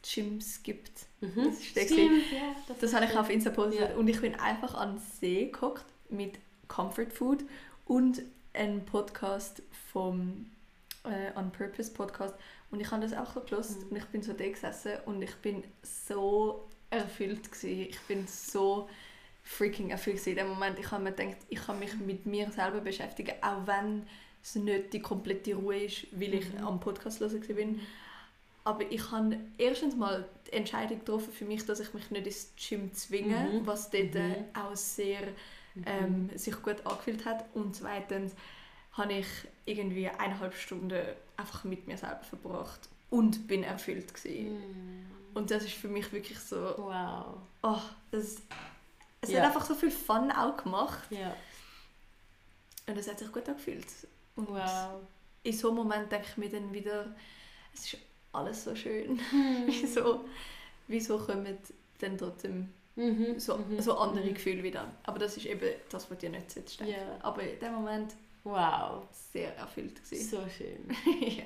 Gyms 0.02 0.62
gibt. 0.62 1.06
Mhm. 1.20 1.44
Das 1.44 1.60
ist 1.60 1.76
der 1.76 1.82
Stimmt, 1.82 2.32
ja, 2.32 2.54
das, 2.68 2.78
das 2.78 2.94
habe 2.94 3.06
ich 3.06 3.16
auf 3.16 3.28
Insta 3.28 3.50
postet 3.50 3.80
ja. 3.80 3.96
und 3.96 4.08
ich 4.08 4.20
bin 4.20 4.34
einfach 4.36 4.74
an 4.74 4.96
den 4.96 5.02
See 5.20 5.46
geguckt 5.46 5.84
mit 6.08 6.38
Comfort 6.68 7.10
Food 7.10 7.44
und 7.84 8.22
ein 8.52 8.84
Podcast 8.84 9.62
vom 9.92 10.46
äh, 11.06 11.36
On 11.38 11.50
Purpose 11.50 11.92
Podcast 11.92 12.34
und 12.70 12.80
ich 12.80 12.90
habe 12.90 13.02
das 13.02 13.12
auch 13.14 13.44
gelost 13.46 13.82
mhm. 13.82 13.88
und 13.90 13.96
ich 13.96 14.04
bin 14.06 14.22
so 14.22 14.32
da 14.32 14.48
gesessen 14.48 14.92
und 15.06 15.22
ich 15.22 15.34
bin 15.36 15.64
so 15.82 16.68
erfüllt 16.90 17.50
gewesen. 17.50 17.80
ich 17.90 18.00
bin 18.02 18.26
so 18.26 18.88
freaking 19.42 19.90
erfüllt 19.90 20.16
gewesen. 20.16 20.30
in 20.30 20.36
dem 20.36 20.48
Moment 20.48 20.78
ich 20.78 20.90
habe 20.90 21.02
mir 21.02 21.12
gedacht 21.12 21.36
ich 21.48 21.64
kann 21.64 21.78
mich 21.78 21.94
mit 21.96 22.26
mir 22.26 22.50
selber 22.50 22.80
beschäftigen 22.80 23.34
auch 23.42 23.66
wenn 23.66 24.06
es 24.42 24.54
nicht 24.54 24.92
die 24.92 25.00
komplette 25.00 25.54
Ruhe 25.54 25.84
ist 25.84 26.06
weil 26.12 26.34
ich 26.34 26.52
mhm. 26.52 26.66
am 26.66 26.80
Podcast 26.80 27.20
hören 27.20 27.40
bin 27.40 27.80
Aber 28.64 28.82
ich 28.90 29.12
habe 29.12 29.38
erstens 29.58 29.94
mal 29.94 30.28
die 30.48 30.54
Entscheidung 30.54 30.98
getroffen 30.98 31.32
für 31.32 31.44
mich, 31.44 31.64
dass 31.64 31.78
ich 31.78 31.94
mich 31.94 32.10
nicht 32.10 32.26
ins 32.26 32.52
Gym 32.56 32.92
zwinge, 32.92 33.36
Mhm. 33.52 33.66
was 33.66 33.90
dort 33.90 34.14
Mhm. 34.14 34.44
auch 34.54 34.74
sehr 34.74 35.20
ähm, 35.84 36.30
sich 36.34 36.60
gut 36.62 36.84
angefühlt 36.84 37.24
hat. 37.24 37.44
Und 37.54 37.76
zweitens 37.76 38.34
habe 38.96 39.12
ich 39.14 39.26
irgendwie 39.64 40.08
eineinhalb 40.08 40.54
Stunden 40.54 41.00
einfach 41.36 41.64
mit 41.64 41.86
mir 41.86 41.98
selber 41.98 42.22
verbracht 42.22 42.88
und 43.10 43.46
bin 43.46 43.62
erfüllt 43.62 44.14
gewesen. 44.14 44.54
Mhm. 44.54 45.06
Und 45.34 45.50
das 45.50 45.64
ist 45.64 45.74
für 45.74 45.88
mich 45.88 46.12
wirklich 46.12 46.38
so, 46.38 46.56
Wow. 46.78 47.36
oh, 47.62 47.80
das, 48.10 48.36
es 49.20 49.30
Ja. 49.30 49.40
hat 49.40 49.46
einfach 49.48 49.66
so 49.66 49.74
viel 49.74 49.90
Fun 49.90 50.30
auch 50.30 50.56
gemacht 50.56 51.04
Ja. 51.10 51.34
und 52.86 52.96
es 52.96 53.08
hat 53.08 53.18
sich 53.18 53.30
gut 53.32 53.48
angefühlt. 53.48 53.86
Und 54.36 54.48
Wow. 54.48 55.00
in 55.42 55.52
so 55.52 55.68
einem 55.68 55.76
Moment 55.78 56.10
denke 56.10 56.26
ich 56.30 56.36
mir 56.36 56.48
dann 56.48 56.72
wieder, 56.72 57.14
es 57.74 57.92
ist 57.92 57.98
alles 58.32 58.64
so 58.64 58.74
schön. 58.74 59.14
Mhm. 59.32 59.64
wieso, 59.66 60.24
wieso 60.88 61.18
kommen 61.18 61.58
dann 62.00 62.16
trotzdem 62.18 62.72
Mhm. 62.96 63.38
so, 63.38 63.58
Mhm. 63.58 63.80
so 63.80 63.98
andere 63.98 64.24
Mhm. 64.24 64.34
Gefühle 64.34 64.62
wieder? 64.62 64.90
Aber 65.04 65.18
das 65.18 65.36
ist 65.36 65.44
eben 65.46 65.68
das, 65.90 66.10
was 66.10 66.16
dir 66.18 66.30
nicht 66.30 66.50
sitzt. 66.50 66.80
Ja. 66.80 67.18
Aber 67.20 67.42
in 67.42 67.58
dem 67.60 67.74
Moment 67.74 68.14
Wow. 68.46 69.02
sehr 69.32 69.54
erfüllt 69.56 70.02
gewesen. 70.04 70.30
So 70.30 70.48
schön. 70.48 70.88
ja. 71.20 71.44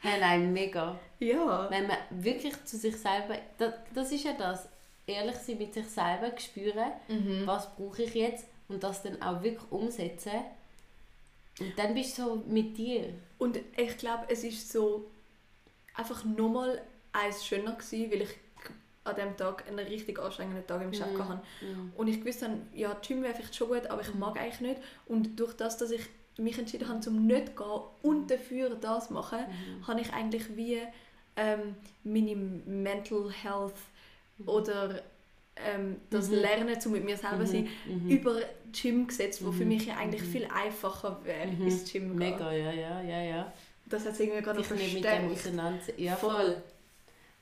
Hey, 0.00 0.20
nein, 0.20 0.52
mega. 0.52 0.98
ja. 1.18 1.68
Wenn 1.70 1.86
man 1.88 1.96
wirklich 2.10 2.54
zu 2.64 2.76
sich 2.76 2.96
selber, 2.96 3.36
das, 3.58 3.74
das 3.92 4.12
ist 4.12 4.24
ja 4.24 4.32
das, 4.34 4.68
ehrlich 5.06 5.34
sein 5.36 5.58
mit 5.58 5.74
sich 5.74 5.86
selber, 5.88 6.32
spüren, 6.38 6.92
Mhm. 7.08 7.42
was 7.46 7.74
brauche 7.74 8.02
ich 8.04 8.14
jetzt 8.14 8.46
und 8.68 8.82
das 8.82 9.02
dann 9.02 9.20
auch 9.22 9.42
wirklich 9.42 9.70
umsetzen. 9.72 10.32
Und 11.60 11.76
dann 11.76 11.94
bist 11.94 12.16
du 12.18 12.22
so 12.22 12.36
mit 12.46 12.78
dir. 12.78 13.12
Und 13.38 13.58
ich 13.76 13.96
glaube, 13.98 14.26
es 14.28 14.44
ist 14.44 14.70
so 14.70 15.10
einfach 15.94 16.24
nochmal 16.24 16.80
eins 17.12 17.44
schöner 17.44 17.72
gewesen, 17.72 18.12
weil 18.12 18.22
ich 18.22 18.36
an 19.02 19.16
dem 19.16 19.36
Tag 19.36 19.66
einen 19.66 19.78
richtig 19.80 20.18
anstrengenden 20.20 20.66
Tag 20.66 20.82
im 20.82 20.90
Geschäft 20.92 21.12
Mhm. 21.14 21.28
hatte. 21.28 21.40
Und 21.96 22.06
ich 22.06 22.24
wusste 22.24 22.44
dann, 22.44 22.68
ja, 22.74 22.94
Gym 23.04 23.22
wäre 23.24 23.34
vielleicht 23.34 23.56
schon 23.56 23.68
gut, 23.68 23.86
aber 23.88 24.02
ich 24.02 24.14
mag 24.14 24.38
eigentlich 24.38 24.60
nicht. 24.60 24.80
Und 25.06 25.34
durch 25.40 25.54
das, 25.54 25.76
dass 25.78 25.90
ich 25.90 26.02
mich 26.38 26.58
entschieden 26.58 26.88
habe, 26.88 27.00
zum 27.00 27.26
nicht 27.26 27.48
zu 27.48 27.64
gehen 27.64 27.80
und 28.02 28.30
dafür 28.30 28.70
das 28.76 29.10
machen, 29.10 29.38
Mhm. 29.40 29.86
habe 29.86 30.00
ich 30.00 30.12
eigentlich 30.12 30.56
wie 30.56 30.78
ähm, 31.36 31.74
meine 32.04 32.34
Mental 32.36 33.30
Health 33.30 33.74
oder 34.46 35.02
ähm, 35.56 35.96
das 36.10 36.28
Mhm. 36.28 36.34
Lernen, 36.36 36.78
um 36.84 36.92
mit 36.92 37.04
mir 37.04 37.16
selber 37.16 37.44
zu 37.44 37.52
sein, 37.52 37.68
Mhm. 37.86 38.08
über 38.08 38.40
Gym 38.72 39.06
gesetzt, 39.08 39.44
wo 39.44 39.50
für 39.50 39.64
Mhm. 39.64 39.68
mich 39.70 39.86
ja 39.86 39.96
eigentlich 39.96 40.22
Mhm. 40.22 40.26
viel 40.26 40.46
einfacher 40.46 41.20
wäre, 41.24 41.46
Mhm. 41.48 41.66
ins 41.66 41.90
Gym 41.92 42.02
zu 42.12 42.16
gehen. 42.16 42.16
Mega, 42.16 42.52
ja, 42.52 42.70
ja, 42.72 43.02
ja, 43.02 43.22
ja. 43.22 43.52
Das 43.86 44.04
hat 44.04 44.12
es 44.12 44.20
irgendwie 44.20 44.42
gerade 44.42 44.60
noch 44.60 44.70
mit 44.70 45.04
dem. 45.04 45.96
Ja, 45.96 46.14
Voll. 46.16 46.30
voll. 46.34 46.62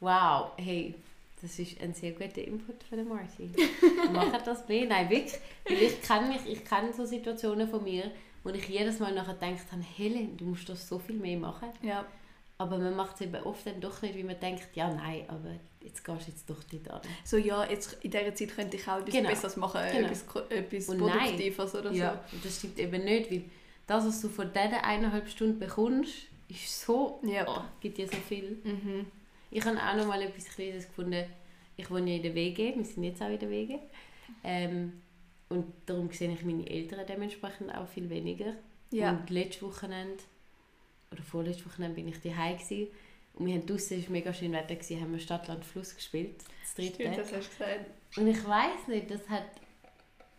Wow, 0.00 0.50
hey, 0.56 0.94
das 1.42 1.58
ist 1.58 1.80
ein 1.80 1.92
sehr 1.94 2.12
guter 2.12 2.42
Input 2.42 2.82
von 2.84 2.98
der 2.98 3.06
Marci. 3.06 3.50
Mach 4.12 4.42
das 4.42 4.68
mehr. 4.68 4.86
Nein, 4.86 5.10
wirklich. 5.10 5.38
Weil 5.64 5.82
ich 5.82 6.00
kenne 6.02 6.28
mich, 6.28 6.46
ich 6.46 6.64
kenne 6.64 6.92
so 6.92 7.04
Situationen 7.04 7.68
von 7.68 7.82
mir, 7.82 8.10
wo 8.46 8.50
ich 8.52 8.68
jedes 8.68 9.00
Mal 9.00 9.12
nachher 9.12 9.34
gedacht 9.34 9.66
habe, 9.72 9.82
Helen, 9.82 10.36
du 10.36 10.44
musst 10.44 10.68
das 10.68 10.88
so 10.88 10.98
viel 11.00 11.16
mehr 11.16 11.36
machen. 11.36 11.68
Ja. 11.82 12.06
Aber 12.58 12.78
man 12.78 12.94
macht 12.94 13.16
es 13.16 13.22
eben 13.22 13.34
oft 13.42 13.66
dann 13.66 13.80
doch 13.80 14.00
nicht, 14.02 14.14
wie 14.14 14.22
man 14.22 14.38
denkt, 14.38 14.68
ja, 14.74 14.88
nein, 14.88 15.24
aber 15.28 15.50
jetzt 15.80 16.04
gehst 16.04 16.26
du 16.26 16.30
jetzt 16.30 16.48
doch 16.48 16.62
nicht 16.72 16.88
an. 16.90 17.00
So, 17.24 17.36
ja, 17.36 17.68
jetzt 17.68 17.98
in 18.04 18.10
dieser 18.12 18.34
Zeit 18.34 18.54
könnte 18.54 18.76
ich 18.76 18.88
auch 18.88 18.98
etwas 18.98 19.14
Genau. 19.14 19.28
Besseres 19.28 19.56
machen, 19.56 19.80
Genau. 19.92 20.06
etwas, 20.08 20.24
etwas 20.50 20.88
Und 20.88 20.98
nein. 21.00 21.18
Produktives 21.18 21.74
oder 21.74 21.92
Ja, 21.92 22.24
und 22.32 22.44
das 22.44 22.56
stimmt 22.58 22.78
eben 22.78 23.04
nicht, 23.04 23.30
weil 23.30 23.42
das, 23.86 24.06
was 24.06 24.20
du 24.22 24.28
von 24.28 24.50
diesen 24.52 24.74
eineinhalb 24.74 25.28
Stunden 25.28 25.58
bekommst, 25.58 26.12
ist 26.48 26.80
so, 26.86 27.18
so. 27.22 27.28
Ja. 27.30 27.44
oh, 27.48 27.62
gibt 27.80 27.98
dir 27.98 28.06
so 28.06 28.16
viel. 28.16 28.58
Mhm. 28.64 29.06
Ich 29.50 29.64
habe 29.64 29.76
auch 29.76 29.96
noch 29.96 30.06
mal 30.06 30.22
etwas 30.22 30.44
Kleines 30.46 30.86
gefunden. 30.86 31.24
Ich 31.76 31.90
wohne 31.90 32.10
ja 32.10 32.16
in 32.16 32.22
der 32.22 32.34
WG, 32.34 32.74
wir 32.76 32.84
sind 32.84 33.02
jetzt 33.04 33.20
auch 33.20 33.28
in 33.28 33.38
der 33.38 33.50
WG. 33.50 33.78
Ähm, 34.42 34.92
und 35.48 35.66
darum 35.86 36.10
sehe 36.10 36.32
ich 36.32 36.42
meine 36.44 36.68
Eltern 36.68 37.06
dementsprechend 37.06 37.74
auch 37.74 37.86
viel 37.88 38.08
weniger. 38.10 38.54
Ja. 38.90 39.10
Und 39.10 39.30
letztes 39.30 39.62
Wochenende, 39.62 40.22
oder 41.12 41.22
vorletztes 41.22 41.66
Wochenende, 41.66 41.94
bin 41.96 42.08
ich 42.08 42.20
daheim 42.20 42.56
gewesen. 42.58 42.88
Und 43.34 43.46
wir 43.46 43.54
haben 43.54 43.66
draußen, 43.66 43.98
es 43.98 44.04
war 44.06 44.12
mega 44.12 44.32
schön 44.32 44.52
Wetter, 44.52 44.74
gewesen, 44.76 45.00
haben 45.00 45.12
wir 45.12 45.18
Stadtland 45.20 45.64
Fluss 45.64 45.94
gespielt, 45.94 46.42
das 46.62 46.74
dritte. 46.74 46.94
Stimmt, 46.94 47.18
das 47.18 47.32
hast 47.32 47.46
du 47.46 47.58
gesagt. 47.58 47.90
Und 48.16 48.26
ich 48.28 48.46
weiß 48.48 48.88
nicht, 48.88 49.10
das 49.10 49.28
hat, 49.28 49.44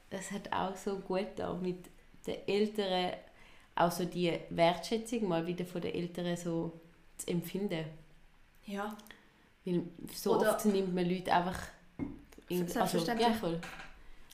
das 0.09 0.31
hat 0.31 0.51
auch 0.51 0.75
so 0.75 0.97
gut 0.99 1.27
da 1.35 1.53
mit 1.53 1.77
den 2.25 2.35
Eltern, 2.47 3.13
auch 3.75 3.91
so 3.91 4.03
die 4.05 4.33
Wertschätzung 4.49 5.27
mal 5.27 5.45
wieder 5.45 5.65
von 5.65 5.81
den 5.81 5.93
Eltern 5.93 6.35
so 6.35 6.71
zu 7.17 7.27
empfinden. 7.27 7.85
Ja. 8.65 8.97
Weil 9.63 9.83
so 10.13 10.35
Oder- 10.37 10.55
oft 10.55 10.65
nimmt 10.65 10.95
man 10.95 11.07
Leute 11.07 11.31
einfach... 11.31 11.59
in- 12.49 12.63
Also, 12.77 12.97
ja, 12.99 13.31
voll. 13.33 13.59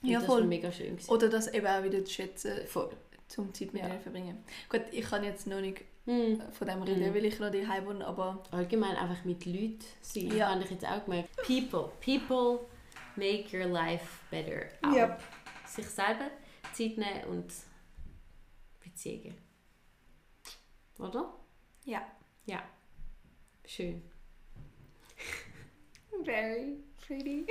Ja, 0.04 0.20
das 0.20 0.28
voll. 0.28 0.42
war 0.42 0.48
mega 0.48 0.72
schön. 0.72 0.92
Gewesen. 0.96 1.10
Oder 1.12 1.30
das 1.30 1.48
eben 1.48 1.66
auch 1.66 1.84
wieder 1.84 2.04
zu 2.06 2.12
schätzen, 2.14 2.66
Voll. 2.68 2.92
zum 3.28 3.54
Zeit 3.54 3.74
mit 3.74 3.82
Ja. 3.84 3.98
verbringen. 4.00 4.44
Gut, 4.70 4.82
ich 4.92 5.06
kann 5.06 5.24
jetzt 5.24 5.48
noch 5.48 5.62
nicht 5.62 5.82
Mhm. 6.06 6.42
von 6.52 6.68
dem 6.68 6.82
reden, 6.84 7.10
Mhm. 7.10 7.14
weil 7.16 7.26
ich 7.26 7.40
noch 7.40 7.52
daheim 7.52 7.86
wohne, 7.86 8.06
aber 8.06 8.44
Allgemein 8.52 8.96
einfach 8.98 9.24
mit 9.26 9.46
Leuten 9.46 9.80
sein, 10.02 10.36
Ja. 10.36 10.50
habe 10.52 10.64
ich 10.64 10.72
jetzt 10.72 10.86
auch 10.86 11.04
gemerkt. 11.06 11.30
People. 11.38 11.92
People 12.04 12.66
make 13.16 13.46
your 13.58 13.68
life 13.68 14.06
better. 14.30 14.66
Auch 14.86 14.94
Ja. 14.96 15.18
sich 15.66 15.88
selber 15.88 16.30
Zeit 16.74 16.98
nehmen 16.98 17.24
und 17.30 17.54
Beziehungen. 18.84 19.36
Oder? 21.00 21.34
ja. 21.86 22.02
Ja. 22.46 22.62
Schön. 23.66 24.02
Very 26.26 26.78
pretty. 27.08 27.46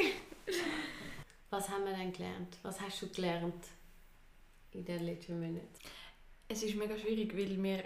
Was 1.52 1.68
haben 1.68 1.84
wir 1.84 1.92
denn 1.92 2.14
gelernt? 2.14 2.56
Was 2.62 2.80
hast 2.80 3.02
du 3.02 3.08
gelernt 3.08 3.66
in 4.70 4.86
den 4.86 5.04
letzten 5.04 5.38
Monaten? 5.38 5.68
Es 6.48 6.62
ist 6.62 6.76
mega 6.76 6.96
schwierig, 6.96 7.36
weil 7.36 7.62
wir 7.62 7.84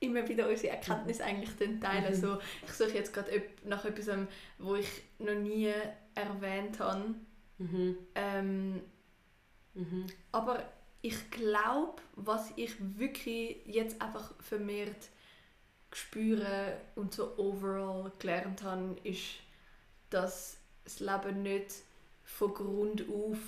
immer 0.00 0.26
wieder 0.26 0.48
unsere 0.48 0.70
Erkenntnisse 0.72 1.22
eigentlich 1.22 1.54
dann 1.58 1.82
teilen. 1.82 2.14
Mhm. 2.14 2.18
So, 2.18 2.38
ich 2.64 2.72
suche 2.72 2.94
jetzt 2.94 3.12
gerade 3.12 3.42
nach 3.64 3.84
etwas, 3.84 4.08
ähm, 4.08 4.26
wo 4.58 4.76
ich 4.76 4.88
noch 5.18 5.34
nie 5.34 5.70
erwähnt 6.14 6.80
habe. 6.80 7.14
Mhm. 7.58 7.98
Ähm, 8.14 8.80
Mhm. 9.74 10.06
aber 10.32 10.72
ich 11.02 11.30
glaube, 11.30 12.00
was 12.14 12.52
ich 12.56 12.74
wirklich 12.96 13.58
jetzt 13.66 14.00
einfach 14.00 14.32
vermehrt 14.40 15.10
spüre 15.92 16.78
und 16.94 17.12
so 17.12 17.36
overall 17.36 18.12
gelernt 18.18 18.62
habe, 18.62 18.96
ist, 19.04 19.40
dass 20.08 20.56
das 20.84 21.00
Leben 21.00 21.42
nicht 21.42 21.74
von 22.38 22.54
Grund 22.54 23.04
auf 23.08 23.38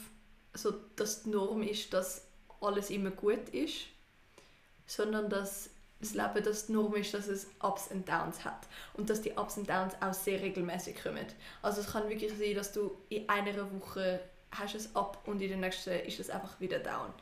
so 0.57 0.75
dass 0.97 1.23
die 1.23 1.31
Norm 1.31 1.63
ist, 1.63 1.93
dass 1.93 2.23
alles 2.61 2.91
immer 2.91 3.11
gut 3.11 3.49
ist, 3.51 3.87
sondern 4.87 5.29
dass 5.29 5.71
das 6.01 6.15
Leben 6.15 6.45
das 6.45 6.67
die 6.67 6.73
Norm 6.73 6.95
ist, 6.95 7.15
dass 7.15 7.27
es 7.27 7.47
Ups 7.63 7.89
und 7.91 8.09
Downs 8.09 8.45
hat 8.45 8.67
und 8.95 9.09
dass 9.09 9.23
die 9.23 9.33
Ups 9.33 9.57
und 9.57 9.69
Downs 9.69 9.95
auch 10.01 10.13
sehr 10.13 10.41
regelmäßig 10.41 11.03
kommen. 11.03 11.27
Also 11.63 11.81
es 11.81 11.93
kann 11.93 12.09
wirklich 12.09 12.33
sein, 12.37 12.55
dass 12.55 12.73
du 12.73 12.97
in 13.09 13.29
einer 13.29 13.71
Woche 13.73 14.21
hast 14.51 14.75
es 14.75 14.95
Up 14.95 15.21
und 15.27 15.41
in 15.41 15.49
der 15.49 15.59
nächsten 15.59 15.91
ist 15.91 16.21
es 16.21 16.31
einfach 16.31 16.61
wieder 16.61 16.79
Down. 16.79 17.13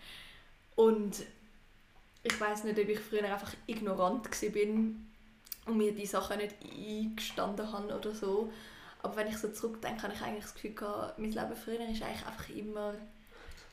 Und 0.76 1.23
ich 2.23 2.40
weiß 2.40 2.64
nicht, 2.64 2.78
ob 2.78 2.88
ich 2.88 2.99
früher 2.99 3.25
einfach 3.25 3.52
ignorant 3.66 4.26
war 4.30 4.49
bin 4.50 5.06
und 5.66 5.76
mir 5.76 5.94
die 5.94 6.06
Sachen 6.06 6.38
nicht 6.38 6.56
eingestanden 6.62 7.71
habe 7.73 7.97
oder 7.97 8.14
so. 8.14 8.52
Aber 9.04 9.16
wenn 9.16 9.28
ich 9.28 9.37
so 9.37 9.49
zurückdenke, 9.49 10.02
habe 10.02 10.14
ich 10.14 10.20
eigentlich 10.23 10.44
das 10.44 10.54
Gefühl 10.54 10.73
gehabt, 10.75 11.18
mein 11.18 11.30
Leben 11.32 11.56
früher 11.56 11.75
ist 11.90 12.02
eigentlich 12.02 12.26
einfach 12.26 12.49
immer 12.49 12.94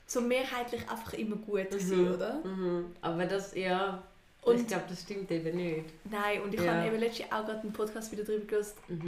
so 0.06 0.20
mehrheitlich 0.22 0.82
einfach 0.90 1.14
immer 1.14 1.38
gut 1.38 1.70
gewesen, 1.72 2.14
oder? 2.14 2.42
Mhm. 2.44 2.94
Aber 3.02 3.26
das, 3.26 3.56
ja, 3.56 4.04
Und- 4.44 4.60
ich 4.60 4.68
glaube, 4.68 4.84
das 4.90 5.02
stimmt 5.04 5.32
eben 5.32 5.56
nicht. 5.56 5.86
Nein, 6.04 6.42
und 6.42 6.54
ich 6.54 6.60
Ja. 6.62 6.74
habe 6.74 6.88
eben 6.88 7.00
letztens 7.00 7.32
auch 7.32 7.46
gerade 7.46 7.62
einen 7.62 7.72
Podcast 7.74 8.12
wieder 8.12 8.24
darüber 8.26 8.46
gehört, 8.46 8.74
Mhm. 8.90 9.08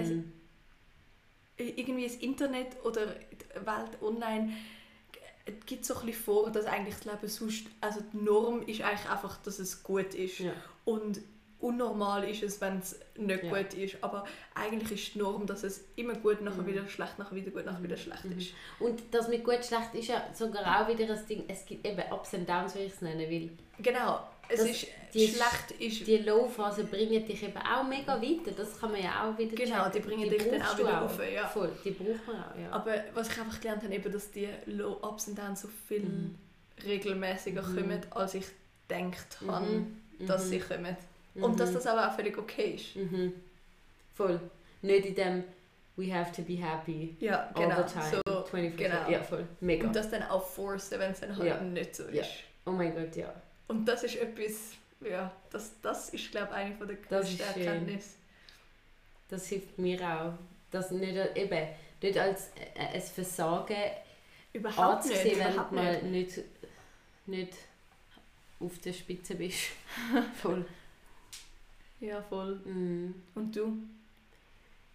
Es- 1.57 1.67
irgendwie 1.77 2.07
das 2.07 2.15
Internet 2.15 2.67
oder 2.83 3.05
die 3.05 3.65
Welt 3.65 4.01
online 4.01 4.53
gibt 5.65 5.83
so 5.85 5.93
ein 5.95 6.05
bisschen 6.05 6.23
vor, 6.23 6.49
dass 6.51 6.65
eigentlich 6.65 6.95
das 6.95 7.05
Leben 7.05 7.27
sonst, 7.27 7.65
also 7.81 7.99
die 8.13 8.17
Norm 8.17 8.61
ist 8.61 8.81
eigentlich 8.81 9.09
einfach, 9.09 9.37
dass 9.43 9.59
es 9.59 9.83
gut 9.83 10.13
ist. 10.15 10.39
ja. 10.39 10.53
Und 10.85 11.19
unnormal 11.63 12.23
ist 12.29 12.43
es, 12.43 12.59
wenn 12.61 12.79
es 12.79 12.99
nicht 13.17 13.43
Ja. 13.43 13.49
gut 13.49 13.73
ist. 13.73 13.97
Aber 14.01 14.25
eigentlich 14.53 14.91
ist 14.91 15.15
die 15.15 15.19
Norm, 15.19 15.45
dass 15.45 15.63
es 15.63 15.85
immer 15.95 16.13
gut, 16.15 16.41
nachher 16.41 16.61
Mhm. 16.61 16.67
wieder 16.67 16.87
schlecht, 16.87 17.17
nachher 17.17 17.35
wieder 17.35 17.51
gut, 17.51 17.65
nachher 17.65 17.81
wieder 17.83 17.97
schlecht 17.97 18.25
Mhm. 18.25 18.37
ist. 18.37 18.53
Und 18.79 19.01
das 19.11 19.27
mit 19.29 19.43
gut 19.43 19.63
schlecht 19.65 19.93
ist 19.93 20.07
ja 20.09 20.23
sogar 20.33 20.63
auch 20.81 20.87
wieder 20.87 21.11
ein 21.13 21.25
Ding, 21.27 21.45
es 21.47 21.65
gibt 21.65 21.87
eben 21.87 22.01
Ups 22.11 22.33
und 22.33 22.47
Downs, 22.47 22.75
wie 22.75 22.79
ich 22.79 22.93
es 22.93 23.01
nennen 23.01 23.29
will. 23.29 23.49
Genau, 23.79 24.19
es 24.49 24.59
Das- 24.59 24.69
ist 24.69 24.87
die- 25.13 25.27
schlecht 25.27 25.71
ist 25.79 26.05
Die 26.07 26.17
Low-Phase 26.17 26.83
bringen 26.83 27.25
dich 27.25 27.41
eben 27.43 27.57
auch 27.57 27.83
mega 27.87 28.21
weiter, 28.21 28.51
das 28.55 28.79
kann 28.79 28.91
man 28.91 29.01
ja 29.01 29.23
auch 29.31 29.37
wieder 29.37 29.55
Genau, 29.55 29.85
die 29.85 29.91
checken. 29.93 30.05
bringen 30.09 30.29
dich 30.29 30.49
dann 30.49 30.61
auch 30.61 30.77
wieder 30.77 30.89
rauf, 30.97 31.19
ja. 31.33 31.47
Voll, 31.47 31.71
die 31.85 31.91
braucht 31.91 32.27
man 32.27 32.35
auch, 32.43 32.59
ja. 32.59 32.71
Aber 32.71 32.93
was 33.13 33.29
ich 33.29 33.39
einfach 33.39 33.59
gelernt 33.61 33.83
habe, 33.83 33.93
eben, 33.95 34.11
dass 34.11 34.29
die 34.31 34.49
Low 34.65 34.97
Ups 35.01 35.27
und 35.29 35.37
Downs 35.39 35.61
so 35.61 35.69
viel 35.87 36.01
Mhm. 36.01 36.35
regelmäßiger 36.85 37.61
Mhm. 37.61 37.75
kommen, 37.75 38.01
als 38.11 38.33
ich 38.35 38.45
gedacht 38.87 39.37
Mhm. 39.41 39.51
habe, 39.51 39.83
dass 40.27 40.45
Mhm. 40.45 40.49
sie 40.49 40.59
kommen. 40.59 40.97
Mhm. 41.35 41.43
Und 41.43 41.59
dass 41.59 41.73
das 41.73 41.85
aber 41.87 42.07
auch 42.09 42.15
völlig 42.15 42.37
okay 42.37 42.71
ist. 42.75 42.95
Mhm. 42.95 43.33
Voll. 44.13 44.39
nicht 44.81 45.05
in 45.05 45.15
dem 45.15 45.43
we 45.95 46.11
have 46.13 46.31
to 46.35 46.41
be 46.41 46.55
happy 46.55 47.15
Ja, 47.19 47.49
all 47.53 47.63
genau. 47.69 47.87
the 47.87 47.93
time, 47.93 48.21
So, 48.25 48.43
24 48.45 48.77
genau. 48.77 49.09
Ja, 49.09 49.21
voll. 49.23 49.47
Mega. 49.61 49.87
und 49.87 49.95
das 49.95 50.09
dann 50.09 50.23
auch 50.23 50.43
forcen, 50.45 50.99
wenn 50.99 51.11
es 51.11 51.19
dann 51.19 51.35
halt 51.37 51.47
Ja. 51.47 51.61
nicht 51.61 51.95
so 51.95 52.03
ist. 52.03 52.15
Ja. 52.15 52.23
oh 52.65 52.71
mein 52.71 52.93
Gott, 52.95 53.15
ja. 53.15 53.33
Und 53.67 53.85
das 53.85 54.03
ist 54.03 54.15
etwas, 54.17 54.71
ja, 55.01 55.31
das, 55.51 55.71
das 55.81 56.09
ist 56.09 56.31
glaube 56.31 56.47
ich 56.51 56.55
eine 56.55 56.75
von 56.75 56.87
der 56.87 56.97
größten. 56.97 57.39
Erkenntnisse. 57.39 58.09
Das 59.29 59.47
hilft 59.47 59.77
mir 59.79 59.99
auch. 60.01 60.33
Das 60.71 60.91
nicht, 60.91 61.15
eben, 61.35 61.67
nicht 62.01 62.17
als 62.17 62.49
äh, 62.75 62.95
ein 62.95 63.01
Versagen 63.01 63.75
Überhaupt 64.51 65.05
nicht, 65.05 65.23
wenn 65.25 65.33
überhaupt 65.51 65.71
du 65.71 65.75
mal 65.75 66.01
nicht, 66.03 66.39
nicht 67.25 67.53
auf 68.59 68.77
der 68.79 68.93
Spitze 68.93 69.33
bist. 69.35 69.69
Voll. 70.41 70.65
Ja, 72.03 72.21
voll. 72.21 72.55
Mm. 72.65 73.15
Und 73.33 73.55
du? 73.55 73.77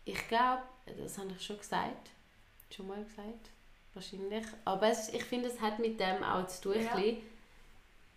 Ich 0.05 0.29
glaube, 0.29 0.63
das 0.99 1.17
habe 1.17 1.31
ich 1.33 1.43
schon 1.43 1.57
gesagt. 1.59 2.11
Schon 2.71 2.87
mal 2.87 3.03
gesagt. 3.03 3.51
Wahrscheinlich. 3.95 4.45
Aber 4.67 4.89
es, 4.89 5.09
ich 5.09 5.25
finde, 5.25 5.49
es 5.49 5.61
hat 5.61 5.79
mit 5.79 5.99
dem 5.99 6.23
auch 6.23 6.47
zu 6.47 6.73
tun, 6.73 6.83
Ja. 6.83 6.95
bisschen 6.95 7.19